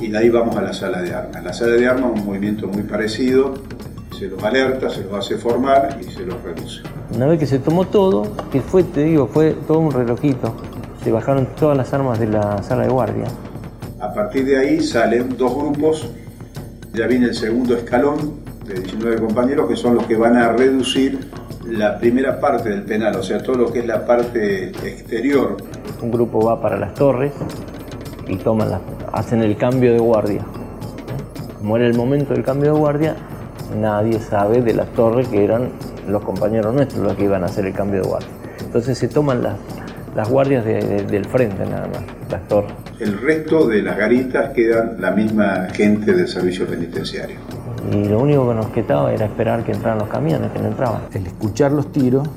Y 0.00 0.08
de 0.08 0.18
ahí 0.18 0.30
vamos 0.30 0.56
a 0.56 0.62
la 0.62 0.72
sala 0.72 1.00
de 1.00 1.14
armas. 1.14 1.42
La 1.42 1.52
sala 1.52 1.72
de 1.72 1.88
armas 1.88 2.12
es 2.14 2.20
un 2.20 2.26
movimiento 2.26 2.66
muy 2.68 2.82
parecido, 2.82 3.54
se 4.18 4.28
los 4.28 4.42
alerta, 4.42 4.90
se 4.90 5.04
los 5.04 5.14
hace 5.14 5.36
formar 5.36 5.98
y 6.00 6.04
se 6.04 6.24
los 6.24 6.40
reduce. 6.42 6.82
Una 7.14 7.26
vez 7.26 7.38
que 7.38 7.46
se 7.46 7.58
tomó 7.58 7.86
todo, 7.86 8.32
que 8.50 8.60
fue, 8.60 8.84
te 8.84 9.04
digo, 9.04 9.26
fue 9.26 9.52
todo 9.66 9.78
un 9.78 9.90
relojito, 9.90 10.54
se 11.02 11.10
bajaron 11.10 11.46
todas 11.58 11.76
las 11.76 11.92
armas 11.92 12.18
de 12.18 12.28
la 12.28 12.62
sala 12.62 12.84
de 12.84 12.88
guardia. 12.88 13.24
A 14.00 14.12
partir 14.12 14.44
de 14.44 14.58
ahí 14.58 14.80
salen 14.80 15.36
dos 15.36 15.54
grupos, 15.54 16.08
ya 16.92 17.06
viene 17.06 17.26
el 17.26 17.34
segundo 17.34 17.76
escalón 17.76 18.40
de 18.66 18.74
19 18.74 19.20
compañeros 19.20 19.68
que 19.68 19.76
son 19.76 19.94
los 19.94 20.06
que 20.06 20.16
van 20.16 20.36
a 20.36 20.52
reducir 20.52 21.18
la 21.66 21.98
primera 21.98 22.40
parte 22.40 22.68
del 22.68 22.82
penal, 22.82 23.16
o 23.16 23.22
sea, 23.22 23.42
todo 23.42 23.56
lo 23.56 23.72
que 23.72 23.80
es 23.80 23.86
la 23.86 24.04
parte 24.04 24.70
exterior. 24.70 25.56
Un 26.00 26.10
grupo 26.10 26.44
va 26.44 26.60
para 26.60 26.76
las 26.76 26.94
torres 26.94 27.32
y 28.26 28.36
toman 28.36 28.70
las, 28.70 28.80
hacen 29.12 29.42
el 29.42 29.56
cambio 29.56 29.92
de 29.92 29.98
guardia. 29.98 30.44
Como 31.58 31.76
era 31.76 31.86
el 31.86 31.94
momento 31.94 32.34
del 32.34 32.42
cambio 32.42 32.74
de 32.74 32.78
guardia, 32.78 33.16
nadie 33.80 34.18
sabe 34.18 34.62
de 34.62 34.74
las 34.74 34.88
torres 34.88 35.28
que 35.28 35.44
eran 35.44 35.70
los 36.08 36.22
compañeros 36.22 36.74
nuestros 36.74 37.02
los 37.02 37.14
que 37.14 37.24
iban 37.24 37.44
a 37.44 37.46
hacer 37.46 37.66
el 37.66 37.72
cambio 37.72 38.02
de 38.02 38.08
guardia. 38.08 38.28
Entonces 38.60 38.98
se 38.98 39.06
toman 39.06 39.42
las, 39.42 39.54
las 40.14 40.28
guardias 40.28 40.64
del 40.64 41.24
frente 41.26 41.64
nada 41.64 41.88
más, 41.88 42.02
las 42.30 42.48
torres. 42.48 42.72
El 42.98 43.20
resto 43.20 43.66
de 43.66 43.82
las 43.82 43.96
garitas 43.96 44.50
quedan 44.50 45.00
la 45.00 45.10
misma 45.10 45.68
gente 45.72 46.12
del 46.12 46.28
servicio 46.28 46.66
penitenciario. 46.66 47.36
Y 47.90 48.04
lo 48.04 48.20
único 48.20 48.48
que 48.48 48.54
nos 48.54 48.66
quedaba 48.68 49.12
era 49.12 49.26
esperar 49.26 49.64
que 49.64 49.72
entraran 49.72 49.98
los 49.98 50.08
camiones, 50.08 50.52
que 50.52 50.58
no 50.60 50.68
entraban. 50.68 51.02
El 51.12 51.26
escuchar 51.26 51.72
los 51.72 51.90
tiros, 51.90 52.28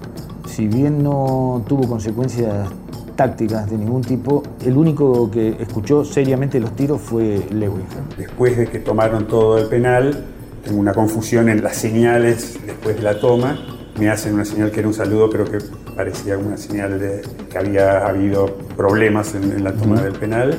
si 0.48 0.68
bien 0.68 1.04
no 1.04 1.64
tuvo 1.68 1.88
consecuencias 1.88 2.68
tácticas 3.16 3.70
de 3.70 3.78
ningún 3.78 4.02
tipo, 4.02 4.44
el 4.66 4.76
único 4.76 5.30
que 5.30 5.56
escuchó 5.60 6.04
seriamente 6.04 6.60
los 6.60 6.76
tiros 6.76 7.02
fue 7.02 7.42
Lewis. 7.52 7.86
Después 8.18 8.58
de 8.58 8.68
que 8.68 8.80
tomaron 8.80 9.28
todo 9.28 9.58
el 9.58 9.68
penal, 9.68 10.26
tengo 10.64 10.80
una 10.80 10.94
confusión 10.94 11.48
en 11.50 11.64
las 11.64 11.78
señales 11.78 12.58
después 12.66 12.98
de 12.98 13.04
la 13.04 13.20
toma. 13.20 13.58
Me 14.00 14.10
hacen 14.10 14.34
una 14.34 14.46
señal 14.46 14.72
que 14.72 14.80
era 14.80 14.88
un 14.88 14.94
saludo, 14.94 15.30
pero 15.30 15.46
que 15.46 15.60
parecía 15.96 16.38
una 16.38 16.58
señal 16.58 17.00
de 17.00 17.22
que 17.50 17.58
había 17.58 18.06
habido 18.06 18.58
problemas 18.76 19.36
en, 19.36 19.64
la 19.64 19.72
toma 19.74 20.02
del 20.02 20.14
penal. 20.14 20.58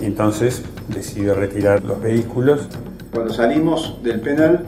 Y 0.00 0.06
entonces 0.06 0.62
decido 0.88 1.34
retirar 1.34 1.82
los 1.84 2.00
vehículos. 2.00 2.68
Cuando 3.12 3.32
salimos 3.32 4.02
del 4.02 4.20
penal, 4.20 4.66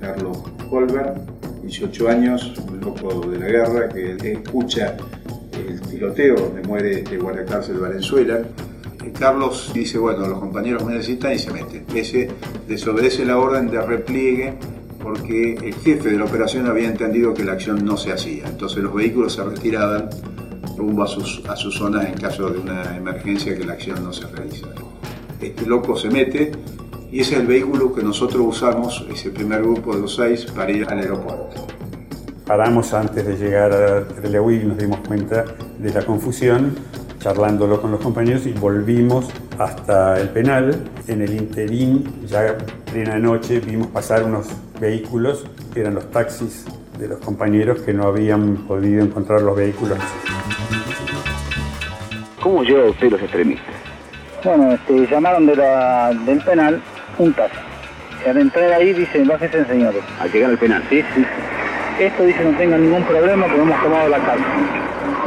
Carlos 0.00 0.38
Colbert, 0.70 1.18
18 1.62 2.08
años, 2.08 2.54
un 2.68 2.80
loco 2.80 3.28
de 3.28 3.38
la 3.38 3.46
guerra, 3.46 3.88
que 3.88 4.32
escucha 4.32 4.96
el 5.52 5.80
tiroteo 5.82 6.36
donde 6.36 6.62
muere 6.62 7.04
el 7.10 7.20
guardia 7.20 7.44
cárcel 7.44 7.74
de 7.74 7.80
Valenzuela, 7.80 8.40
Carlos 9.18 9.70
dice, 9.74 9.98
bueno, 9.98 10.26
los 10.26 10.38
compañeros 10.38 10.84
me 10.84 10.94
necesitan 10.94 11.32
y 11.32 11.38
se 11.38 11.50
mete. 11.50 11.84
Ese 11.94 12.30
desobedece 12.66 13.24
la 13.24 13.38
orden 13.38 13.68
de 13.68 13.80
repliegue 13.80 14.54
porque 15.18 15.52
el 15.54 15.74
jefe 15.74 16.10
de 16.10 16.18
la 16.18 16.24
operación 16.24 16.66
había 16.66 16.88
entendido 16.88 17.34
que 17.34 17.44
la 17.44 17.52
acción 17.52 17.84
no 17.84 17.96
se 17.96 18.12
hacía. 18.12 18.46
Entonces 18.46 18.82
los 18.82 18.94
vehículos 18.94 19.34
se 19.34 19.42
retiraban 19.42 20.08
rumbo 20.76 21.02
a 21.02 21.08
sus, 21.08 21.42
a 21.48 21.56
sus 21.56 21.76
zonas 21.76 22.06
en 22.06 22.14
caso 22.14 22.48
de 22.50 22.58
una 22.58 22.96
emergencia 22.96 23.56
que 23.56 23.64
la 23.64 23.74
acción 23.74 24.02
no 24.02 24.12
se 24.12 24.26
realiza. 24.28 24.68
Este 25.40 25.66
loco 25.66 25.96
se 25.96 26.08
mete 26.10 26.52
y 27.10 27.20
ese 27.20 27.34
es 27.34 27.40
el 27.40 27.46
vehículo 27.46 27.94
que 27.94 28.02
nosotros 28.02 28.42
usamos, 28.46 29.06
ese 29.10 29.30
primer 29.30 29.62
grupo 29.62 29.94
de 29.94 30.02
los 30.02 30.14
seis, 30.14 30.44
para 30.46 30.70
ir 30.70 30.86
al 30.88 30.98
aeropuerto. 30.98 31.66
Paramos 32.46 32.92
antes 32.94 33.26
de 33.26 33.36
llegar 33.36 33.72
a 33.72 34.08
Trelew 34.08 34.50
y 34.50 34.58
nos 34.64 34.78
dimos 34.78 35.00
cuenta 35.06 35.44
de 35.78 35.92
la 35.92 36.04
confusión 36.04 36.74
charlándolo 37.18 37.80
con 37.80 37.90
los 37.90 38.00
compañeros 38.00 38.46
y 38.46 38.52
volvimos 38.52 39.28
hasta 39.58 40.20
el 40.20 40.28
penal. 40.30 40.84
En 41.06 41.22
el 41.22 41.34
interín, 41.34 42.26
ya 42.26 42.56
plena 42.90 43.18
noche, 43.18 43.60
vimos 43.60 43.88
pasar 43.88 44.24
unos 44.24 44.46
vehículos 44.80 45.44
que 45.72 45.80
eran 45.80 45.94
los 45.94 46.10
taxis 46.10 46.64
de 46.98 47.08
los 47.08 47.18
compañeros 47.20 47.80
que 47.82 47.92
no 47.92 48.04
habían 48.04 48.56
podido 48.66 49.04
encontrar 49.04 49.42
los 49.42 49.56
vehículos. 49.56 49.98
¿Cómo 52.42 52.62
lleva 52.62 52.90
usted 52.90 53.10
los 53.10 53.20
extremistas? 53.20 53.74
Bueno, 54.44 54.72
este, 54.72 55.06
llamaron 55.06 55.46
de 55.46 55.56
la, 55.56 56.12
del 56.24 56.40
penal 56.42 56.80
un 57.18 57.32
taxi. 57.32 57.58
Al 58.28 58.36
entrar 58.36 58.72
ahí 58.72 58.92
dicen, 58.92 59.26
bájense 59.26 59.64
señores. 59.64 60.02
Al 60.20 60.30
llegar 60.30 60.50
al 60.50 60.58
penal. 60.58 60.82
Sí, 60.88 61.02
sí. 61.14 61.24
Esto 61.98 62.24
dice 62.24 62.44
no 62.44 62.56
tengan 62.56 62.82
ningún 62.82 63.02
problema 63.04 63.46
porque 63.46 63.62
hemos 63.62 63.82
tomado 63.82 64.08
la 64.08 64.18
calma. 64.18 64.46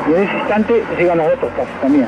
Y 0.08 0.14
en 0.14 0.24
ese 0.24 0.38
instante 0.38 0.84
llegan 0.98 1.18
los 1.18 1.28
otros 1.34 1.56
taxis 1.56 1.82
también. 1.82 2.08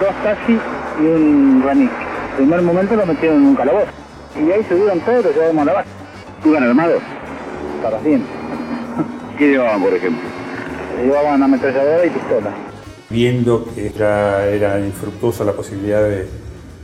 Dos 0.00 0.14
taxis 0.22 0.58
y 1.00 1.06
un 1.06 1.62
raní. 1.64 1.82
En 1.82 2.36
primer 2.36 2.62
momento 2.62 2.96
lo 2.96 3.06
metieron 3.06 3.38
en 3.38 3.46
un 3.48 3.56
calabozo. 3.56 3.88
Y 4.36 4.50
ahí 4.52 4.64
subieron 4.68 5.00
todos 5.00 5.26
y 5.26 5.38
llevamos 5.38 5.62
a 5.62 5.64
la 5.64 5.72
base. 5.72 5.88
¿Iban 6.44 6.62
armados? 6.62 7.02
Para 7.82 7.98
bien. 7.98 8.24
¿Qué 9.38 9.50
llevaban, 9.50 9.82
por 9.82 9.94
ejemplo? 9.94 10.28
Llevaban 11.02 11.42
ametralladora 11.42 12.06
y 12.06 12.10
pistola. 12.10 12.54
Viendo 13.10 13.64
que 13.74 13.86
era, 13.86 14.46
era 14.46 14.80
infructuosa 14.80 15.44
la 15.44 15.52
posibilidad 15.52 16.02
de 16.02 16.28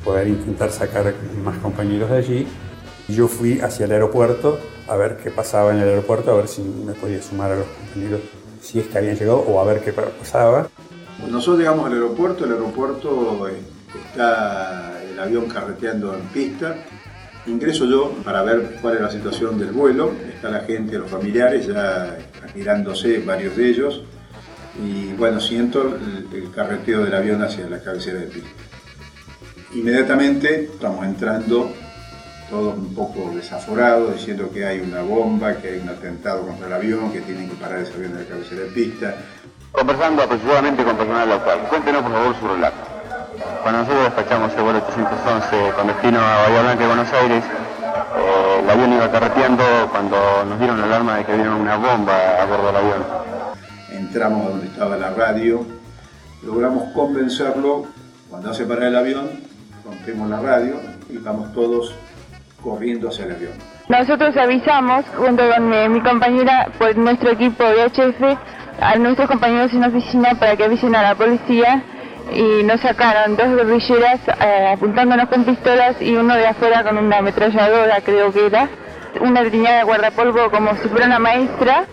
poder 0.04 0.28
intentar 0.28 0.70
sacar 0.70 1.14
más 1.44 1.58
compañeros 1.58 2.10
de 2.10 2.16
allí, 2.16 2.46
yo 3.08 3.28
fui 3.28 3.60
hacia 3.60 3.86
el 3.86 3.92
aeropuerto 3.92 4.58
a 4.88 4.96
ver 4.96 5.18
qué 5.22 5.30
pasaba 5.30 5.72
en 5.72 5.80
el 5.80 5.88
aeropuerto, 5.88 6.30
a 6.30 6.36
ver 6.36 6.48
si 6.48 6.62
me 6.62 6.92
podía 6.92 7.22
sumar 7.22 7.52
a 7.52 7.56
los 7.56 7.66
compañeros 7.66 8.20
si 8.60 8.80
es 8.80 8.86
que 8.86 8.98
habían 8.98 9.16
llegado 9.16 9.38
o 9.38 9.60
a 9.60 9.64
ver 9.64 9.82
qué 9.82 9.92
pasaba. 9.92 10.68
Nosotros 11.28 11.58
llegamos 11.58 11.86
al 11.86 11.92
aeropuerto, 11.92 12.44
el 12.44 12.52
aeropuerto 12.52 13.48
eh, 13.48 13.60
está 14.10 15.02
el 15.02 15.18
avión 15.20 15.46
carreteando 15.48 16.14
en 16.14 16.22
pista. 16.28 16.76
Ingreso 17.46 17.84
yo 17.84 18.10
para 18.24 18.42
ver 18.42 18.78
cuál 18.80 18.94
es 18.94 19.00
la 19.02 19.10
situación 19.10 19.58
del 19.58 19.72
vuelo. 19.72 20.12
Está 20.34 20.48
la 20.48 20.60
gente, 20.60 20.98
los 20.98 21.10
familiares 21.10 21.66
ya 21.66 22.16
mirándose, 22.54 23.18
varios 23.18 23.56
de 23.56 23.68
ellos. 23.68 24.02
Y 24.82 25.12
bueno, 25.12 25.40
siento 25.40 25.96
el, 26.32 26.50
carreteo 26.54 27.04
del 27.04 27.14
avión 27.14 27.42
hacia 27.42 27.68
la 27.68 27.80
cabecera 27.80 28.20
de 28.20 28.26
pista. 28.26 28.48
Inmediatamente 29.74 30.64
estamos 30.72 31.04
entrando 31.04 31.70
todos 32.48 32.78
un 32.78 32.94
poco 32.94 33.32
desaforados, 33.34 34.14
diciendo 34.14 34.50
que 34.52 34.64
hay 34.64 34.80
una 34.80 35.02
bomba, 35.02 35.56
que 35.56 35.68
hay 35.68 35.78
un 35.80 35.88
atentado 35.88 36.46
contra 36.46 36.66
el 36.66 36.72
avión, 36.72 37.12
que 37.12 37.20
tienen 37.20 37.48
que 37.48 37.56
parar 37.56 37.80
ese 37.80 37.94
avión 37.94 38.14
de 38.14 38.22
la 38.22 38.28
cabecera 38.28 38.62
de 38.62 38.68
pista. 38.68 39.16
Conversando 39.70 40.22
aproximadamente 40.22 40.84
con 40.84 40.96
personal 40.96 41.28
local, 41.28 41.58
cuéntenos 41.68 42.02
por 42.02 42.12
favor 42.12 42.36
su 42.38 42.48
relato. 42.48 42.93
Cuando 43.62 43.80
nosotros 43.80 44.04
despachamos 44.04 44.52
el 44.54 44.62
vuelo 44.62 44.78
811 44.78 45.72
con 45.74 45.86
destino 45.88 46.20
a 46.20 46.42
Bahía 46.42 46.62
Blanca 46.62 46.80
de 46.82 46.86
Buenos 46.86 47.12
Aires, 47.12 47.44
eh, 47.44 48.60
el 48.62 48.70
avión 48.70 48.92
iba 48.92 49.10
carreteando 49.10 49.64
cuando 49.90 50.44
nos 50.44 50.58
dieron 50.58 50.78
la 50.80 50.86
alarma 50.86 51.16
de 51.16 51.24
que 51.24 51.34
vieron 51.34 51.60
una 51.60 51.76
bomba 51.76 52.42
a 52.42 52.44
bordo 52.44 52.66
del 52.66 52.76
avión. 52.76 53.04
Entramos 53.90 54.48
donde 54.48 54.66
estaba 54.66 54.96
la 54.96 55.10
radio, 55.10 55.66
logramos 56.44 56.92
convencerlo, 56.92 57.86
cuando 58.30 58.50
hace 58.50 58.64
parar 58.66 58.84
el 58.84 58.96
avión, 58.96 59.30
rompemos 59.84 60.30
la 60.30 60.40
radio 60.40 60.76
y 61.08 61.16
vamos 61.18 61.52
todos 61.54 61.94
corriendo 62.62 63.08
hacia 63.08 63.24
el 63.24 63.32
avión. 63.32 63.52
Nosotros 63.88 64.36
avisamos, 64.36 65.04
junto 65.16 65.42
con 65.50 65.72
eh, 65.72 65.88
mi 65.88 66.00
compañera, 66.00 66.68
por 66.78 66.96
nuestro 66.96 67.30
equipo 67.30 67.64
de 67.64 67.84
HF, 67.86 68.38
a 68.80 68.96
nuestros 68.96 69.28
compañeros 69.28 69.72
en 69.72 69.80
la 69.80 69.88
oficina 69.88 70.34
para 70.38 70.56
que 70.56 70.64
avisen 70.64 70.94
a 70.96 71.02
la 71.02 71.14
policía 71.14 71.82
y 72.32 72.62
nos 72.62 72.80
sacaron 72.80 73.36
dos 73.36 73.48
guerrilleras 73.54 74.20
eh, 74.40 74.72
apuntándonos 74.74 75.28
con 75.28 75.44
pistolas 75.44 76.00
y 76.00 76.16
uno 76.16 76.34
de 76.34 76.46
afuera 76.46 76.82
con 76.82 76.98
una 76.98 77.18
ametralladora, 77.18 78.00
creo 78.00 78.32
que 78.32 78.46
era. 78.46 78.68
Una 79.20 79.42
niña 79.42 79.78
de 79.78 79.84
guardapolvo 79.84 80.50
como 80.50 80.74
si 80.76 80.88
fuera 80.88 81.06
una 81.06 81.20
maestra 81.20 81.86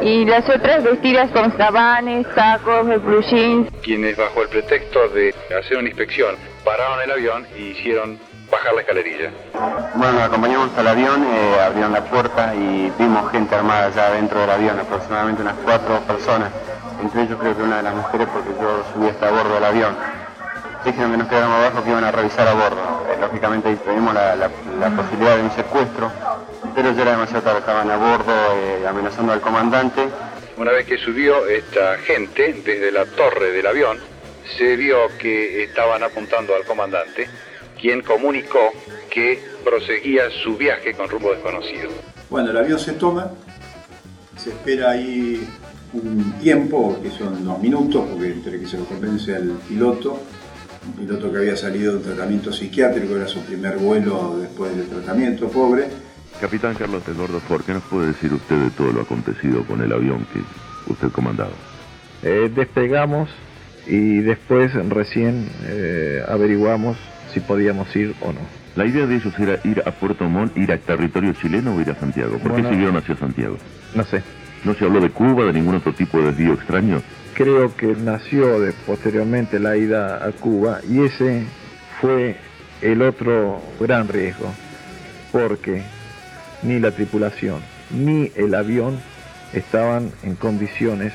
y 0.00 0.24
las 0.24 0.48
otras 0.48 0.84
vestidas 0.84 1.30
con 1.32 1.56
sabanes, 1.56 2.26
sacos, 2.34 2.86
blue 3.02 3.22
jeans. 3.22 3.68
Quienes 3.82 4.16
bajo 4.16 4.42
el 4.42 4.48
pretexto 4.48 5.08
de 5.08 5.34
hacer 5.58 5.78
una 5.78 5.88
inspección 5.88 6.36
pararon 6.64 7.00
el 7.02 7.10
avión 7.10 7.46
y 7.56 7.70
hicieron 7.70 8.18
bajar 8.52 8.74
la 8.74 8.82
escalerilla. 8.82 9.30
Bueno, 9.94 10.12
nos 10.12 10.22
acompañamos 10.24 10.70
al 10.76 10.86
avión, 10.86 11.24
eh, 11.24 11.60
abrieron 11.64 11.92
la 11.92 12.04
puerta 12.04 12.54
y 12.54 12.92
vimos 12.98 13.32
gente 13.32 13.54
armada 13.54 13.90
ya 13.90 14.10
dentro 14.10 14.40
del 14.40 14.50
avión, 14.50 14.78
aproximadamente 14.78 15.40
unas 15.40 15.56
cuatro 15.64 15.98
personas. 16.00 16.50
Entre 17.00 17.22
ellos 17.22 17.38
creo 17.40 17.56
que 17.56 17.62
una 17.62 17.78
de 17.78 17.82
las 17.82 17.94
mujeres 17.94 18.28
porque 18.30 18.50
yo 18.60 18.84
subí 18.92 19.08
hasta 19.08 19.28
a 19.28 19.30
bordo 19.30 19.54
del 19.54 19.64
avión. 19.64 19.96
Dijeron 20.84 21.12
que 21.12 21.16
nos 21.16 21.28
quedáramos 21.28 21.58
abajo 21.60 21.82
que 21.82 21.90
iban 21.90 22.04
a 22.04 22.12
revisar 22.12 22.46
a 22.46 22.52
bordo. 22.52 23.06
Eh, 23.10 23.16
lógicamente 23.20 23.74
tuvimos 23.76 24.12
la, 24.12 24.36
la, 24.36 24.48
posibilidad 24.90 25.36
de 25.36 25.42
un 25.42 25.50
secuestro, 25.52 26.12
pero 26.74 26.92
ya 26.92 27.02
era 27.02 27.12
demasiado 27.12 27.42
tarde, 27.42 27.60
estaban 27.60 27.90
a 27.90 27.96
bordo 27.96 28.34
eh, 28.54 28.86
amenazando 28.86 29.32
al 29.32 29.40
comandante. 29.40 30.08
Una 30.58 30.72
vez 30.72 30.86
que 30.86 30.98
subió 30.98 31.46
esta 31.46 31.96
gente 31.98 32.52
desde 32.52 32.92
la 32.92 33.06
torre 33.06 33.52
del 33.52 33.66
avión, 33.66 33.98
se 34.58 34.76
vio 34.76 35.08
que 35.18 35.64
estaban 35.64 36.02
apuntando 36.02 36.54
al 36.54 36.64
comandante, 36.64 37.28
quien 37.82 38.00
comunicó 38.00 38.70
que 39.10 39.42
proseguía 39.64 40.30
su 40.42 40.56
viaje 40.56 40.94
con 40.94 41.10
rumbo 41.10 41.32
desconocido. 41.32 41.90
Bueno, 42.30 42.52
el 42.52 42.56
avión 42.56 42.78
se 42.78 42.92
toma, 42.92 43.32
se 44.36 44.50
espera 44.50 44.92
ahí 44.92 45.44
un 45.92 46.32
tiempo, 46.40 46.98
que 47.02 47.10
son 47.10 47.42
unos 47.42 47.60
minutos, 47.60 48.06
porque 48.08 48.32
entre 48.32 48.60
que 48.60 48.66
se 48.66 48.78
lo 48.78 48.84
convence 48.84 49.34
al 49.34 49.58
piloto, 49.68 50.22
un 50.86 50.92
piloto 50.92 51.30
que 51.30 51.38
había 51.38 51.56
salido 51.56 51.92
de 51.92 51.98
un 51.98 52.04
tratamiento 52.04 52.52
psiquiátrico, 52.52 53.16
era 53.16 53.26
su 53.26 53.40
primer 53.44 53.76
vuelo 53.76 54.38
después 54.40 54.74
del 54.76 54.86
tratamiento, 54.86 55.48
pobre. 55.48 55.88
Capitán 56.40 56.74
Carlos 56.74 57.02
Eduardo 57.08 57.40
Ford, 57.40 57.62
¿qué 57.66 57.72
nos 57.72 57.82
puede 57.84 58.08
decir 58.08 58.32
usted 58.32 58.56
de 58.56 58.70
todo 58.70 58.92
lo 58.92 59.02
acontecido 59.02 59.64
con 59.66 59.82
el 59.82 59.92
avión 59.92 60.24
que 60.32 60.40
usted 60.90 61.08
comandaba? 61.10 61.52
Eh, 62.22 62.50
despegamos 62.54 63.28
y 63.86 64.20
después 64.20 64.72
recién 64.88 65.50
eh, 65.66 66.22
averiguamos 66.28 66.96
si 67.32 67.40
podíamos 67.40 67.94
ir 67.96 68.14
o 68.20 68.32
no. 68.32 68.40
La 68.76 68.86
idea 68.86 69.06
de 69.06 69.16
ellos 69.16 69.34
era 69.38 69.58
ir 69.64 69.82
a 69.84 69.90
Puerto 69.90 70.24
Montt, 70.28 70.56
ir 70.56 70.72
a 70.72 70.78
territorio 70.78 71.32
chileno 71.34 71.74
o 71.74 71.80
ir 71.80 71.90
a 71.90 71.94
Santiago. 71.94 72.38
¿Por 72.38 72.52
Bueno. 72.52 72.68
qué 72.68 72.74
siguieron 72.74 72.96
hacia 72.96 73.16
Santiago? 73.16 73.56
No 73.94 74.04
sé. 74.04 74.22
¿No 74.64 74.74
se 74.74 74.84
habló 74.84 75.00
de 75.00 75.10
Cuba, 75.10 75.44
de 75.46 75.52
ningún 75.52 75.74
otro 75.74 75.92
tipo 75.92 76.18
de 76.18 76.26
desvío 76.26 76.54
extraño? 76.54 77.02
Creo 77.34 77.74
que 77.76 77.88
nació 77.96 78.60
de, 78.60 78.72
posteriormente 78.86 79.58
la 79.58 79.76
ida 79.76 80.24
a 80.26 80.30
Cuba 80.32 80.80
y 80.88 81.02
ese 81.02 81.44
fue 82.00 82.36
el 82.80 83.02
otro 83.02 83.60
gran 83.80 84.08
riesgo, 84.08 84.52
porque 85.32 85.82
ni 86.62 86.78
la 86.78 86.90
tripulación 86.92 87.60
ni 87.90 88.30
el 88.36 88.54
avión 88.54 88.98
estaban 89.52 90.10
en 90.22 90.34
condiciones 90.36 91.12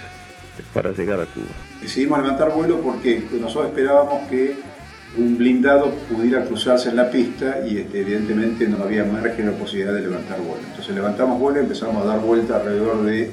para 0.74 0.92
llegar 0.92 1.20
a 1.22 1.26
Cuba. 1.26 1.46
Decidimos 1.82 2.22
levantar 2.22 2.52
vuelo 2.52 2.80
porque 2.82 3.24
nosotros 3.40 3.68
esperábamos 3.68 4.28
que 4.30 4.56
un 5.18 5.38
blindado 5.38 5.92
pudiera 6.10 6.46
cruzarse 6.46 6.90
en 6.90 6.96
la 6.96 7.10
pista 7.10 7.60
y 7.68 7.80
este, 7.80 8.02
evidentemente 8.02 8.68
no 8.68 8.84
había 8.84 9.04
margen 9.04 9.50
o 9.50 9.54
posibilidad 9.54 9.94
de 9.94 10.02
levantar 10.02 10.38
vuelo. 10.40 10.62
Entonces 10.70 10.94
levantamos 10.94 11.40
vuelo 11.40 11.60
y 11.60 11.64
empezamos 11.64 12.04
a 12.04 12.06
dar 12.06 12.20
vuelta 12.20 12.58
alrededor 12.58 13.04
del 13.04 13.32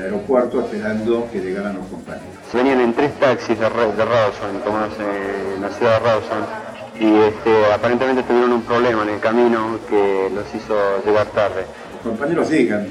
aeropuerto 0.00 0.60
esperando 0.60 1.28
que 1.30 1.40
llegaran 1.40 1.76
los 1.76 1.86
compañeros. 1.86 2.28
Venían 2.54 2.80
en 2.80 2.94
tres 2.94 3.12
taxis 3.20 3.58
de, 3.58 3.64
de 3.64 4.04
Rawson, 4.04 4.62
tomados 4.64 4.94
en 4.98 5.62
la 5.62 5.68
ciudad 5.70 6.00
de 6.00 6.08
Rawson, 6.08 6.44
y 7.00 7.20
este, 7.28 7.72
aparentemente 7.72 8.22
tuvieron 8.22 8.52
un 8.52 8.62
problema 8.62 9.02
en 9.02 9.10
el 9.10 9.20
camino 9.20 9.78
que 9.88 10.30
los 10.34 10.54
hizo 10.54 11.02
llegar 11.04 11.26
tarde. 11.28 11.64
Los 11.92 12.02
compañeros 12.02 12.50
llegan, 12.50 12.86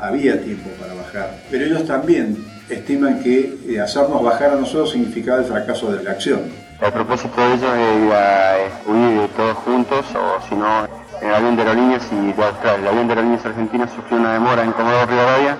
había 0.00 0.42
tiempo 0.42 0.70
para 0.80 0.94
bajar, 0.94 1.42
pero 1.50 1.64
ellos 1.64 1.86
también 1.86 2.44
estiman 2.68 3.22
que 3.22 3.58
eh, 3.68 3.80
hacernos 3.80 4.22
bajar 4.22 4.50
a 4.50 4.56
nosotros 4.56 4.92
significaba 4.92 5.38
el 5.38 5.44
fracaso 5.44 5.92
de 5.92 6.02
la 6.02 6.12
acción. 6.12 6.61
El 6.82 6.92
propósito 6.92 7.40
de 7.40 7.54
ellos 7.54 7.70
era 7.76 8.56
huir 8.86 9.28
todos 9.36 9.56
juntos, 9.58 10.04
o 10.16 10.48
si 10.48 10.56
no, 10.56 10.88
en 11.20 11.28
el 11.28 11.34
avión 11.36 11.54
de 11.54 11.62
aerolíneas 11.62 12.02
y 12.10 12.40
Australia. 12.42 12.80
El 12.82 12.88
avión 12.88 13.06
de 13.06 13.12
aerolíneas 13.12 13.46
argentinas 13.46 13.90
sufrió 13.92 14.18
una 14.18 14.32
demora 14.32 14.64
en 14.64 14.72
Comodoro 14.72 15.06
Rivadavia. 15.06 15.58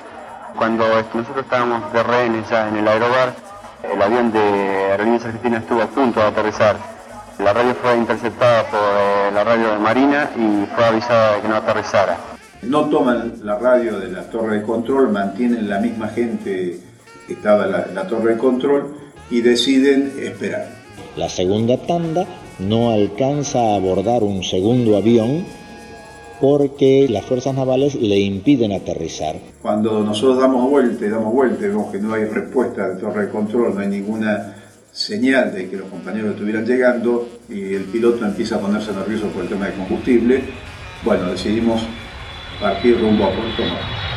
Cuando 0.57 0.85
nosotros 0.85 1.45
estábamos 1.45 1.93
de 1.93 2.03
rehenes 2.03 2.51
ya 2.51 2.69
en 2.69 2.77
el 2.77 2.89
aerobar, 2.89 3.35
el 3.85 4.03
avión 4.03 4.33
de 4.33 4.41
aerolíneas 4.41 5.25
argentinas 5.25 5.63
estuvo 5.63 5.81
a 5.81 5.87
punto 5.87 6.19
de 6.19 6.27
aterrizar. 6.27 6.77
La 7.39 7.53
radio 7.53 7.75
fue 7.77 7.97
interceptada 7.97 8.65
por 8.65 8.81
eh, 8.81 9.31
la 9.33 9.45
radio 9.45 9.71
de 9.75 9.79
Marina 9.79 10.29
y 10.35 10.67
fue 10.75 10.85
avisada 10.85 11.37
de 11.37 11.43
que 11.43 11.49
no 11.49 11.55
aterrizara. 11.55 12.17
No 12.63 12.87
toman 12.87 13.35
la 13.45 13.61
radio 13.61 14.01
de 14.01 14.11
la 14.11 14.23
torre 14.23 14.59
de 14.59 14.63
control, 14.65 15.13
mantienen 15.13 15.71
la 15.71 15.79
misma 15.79 16.09
gente 16.09 16.81
que 17.29 17.33
estaba 17.33 17.67
en 17.67 17.95
la 17.95 18.09
torre 18.09 18.33
de 18.33 18.39
control 18.39 18.97
y 19.31 19.41
deciden 19.41 20.15
esperar. 20.19 20.82
La 21.17 21.29
segunda 21.29 21.77
tanda 21.77 22.27
no 22.59 22.91
alcanza 22.91 23.59
a 23.59 23.77
abordar 23.77 24.23
un 24.23 24.43
segundo 24.43 24.97
avión 24.97 25.45
porque 26.41 27.07
las 27.09 27.25
fuerzas 27.25 27.55
navales 27.55 27.95
le 27.95 28.19
impiden 28.19 28.73
aterrizar. 28.73 29.37
Cuando 29.63 30.03
nosotros 30.03 30.39
damos 30.39 30.69
vuelta 30.69 31.07
y 31.07 31.09
damos 31.09 31.33
vuelta 31.33 31.61
vemos 31.61 31.93
que 31.93 31.99
no 31.99 32.15
hay 32.15 32.25
respuesta 32.25 32.89
de 32.89 33.01
torre 33.01 33.27
de 33.27 33.33
control, 33.33 33.75
no 33.75 33.81
hay 33.81 33.89
ninguna 33.89 34.57
señal 34.93 35.55
de 35.55 35.71
que 35.71 35.77
los 35.77 35.89
compañeros 35.89 36.33
estuvieran 36.33 36.67
llegando 36.67 37.29
y 37.49 37.75
el 37.75 37.85
piloto 37.85 38.27
empieza 38.27 38.57
a 38.57 38.59
ponerse 38.59 38.93
nervioso 38.93 39.29
por 39.29 39.45
el 39.45 39.49
tema 39.49 39.67
de 39.67 39.75
combustible, 39.75 40.43
bueno, 41.05 41.31
decidimos 41.31 41.83
partir 42.61 43.01
rumbo 43.01 43.25
a 43.25 43.29
Puerto 43.29 43.63
Montt. 43.63 44.12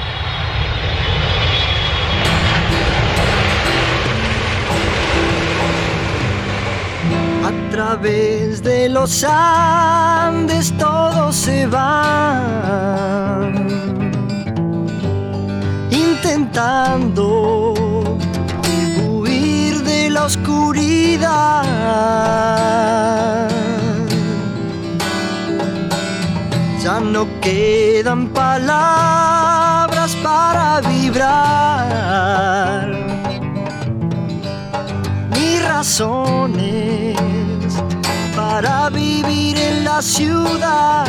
A 7.46 7.52
través 7.70 8.64
de 8.64 8.90
los 8.90 9.24
Andes 9.24 10.74
todos 10.80 11.36
se 11.36 11.68
van 11.68 13.68
intentando 15.92 17.76
huir 19.08 19.84
de 19.84 20.10
la 20.10 20.26
oscuridad. 20.26 21.62
Ya 26.84 27.00
no 27.00 27.28
quedan 27.42 28.30
palabras 28.30 30.16
para 30.24 30.82
vibrar 30.82 32.88
ni 35.36 35.60
razones 35.60 36.85
para 38.56 38.90
vivir 38.90 39.58
en 39.58 39.84
la 39.84 40.02
ciudad. 40.02 41.06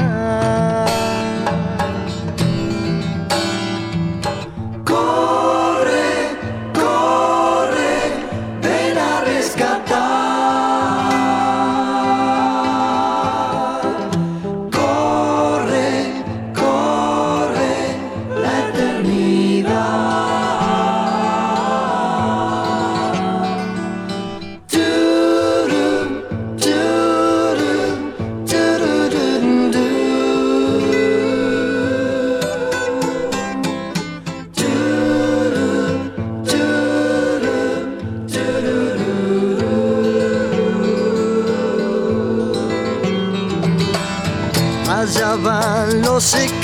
Van 46.16 46.55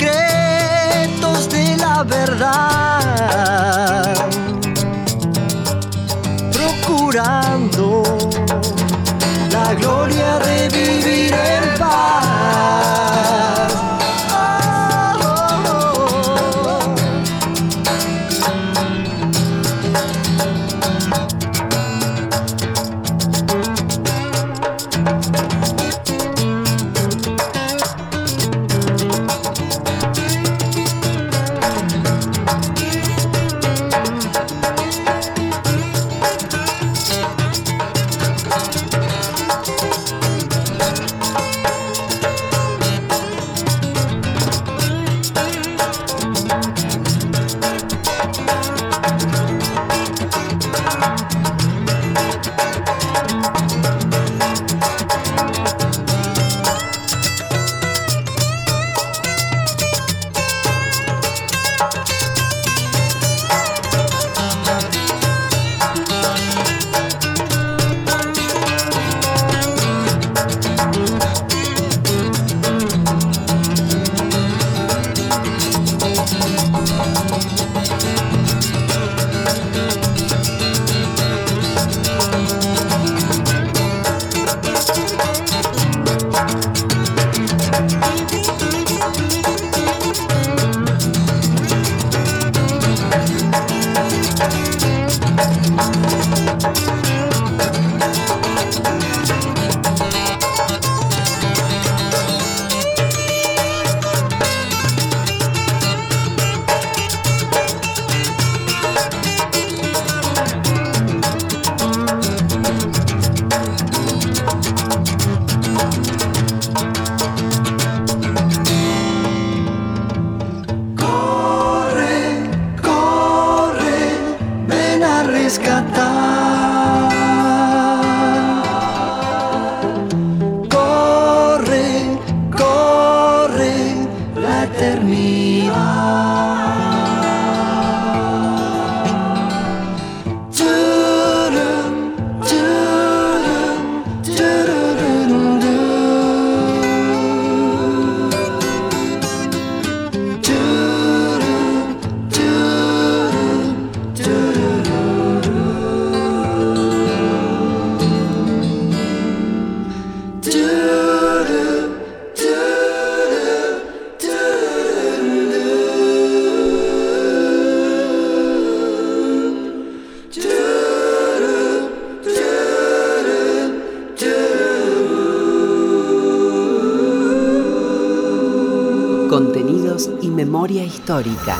memoria 180.63 180.85
histórica. 180.85 181.57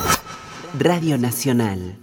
Radio 0.80 1.18
Nacional. 1.18 2.03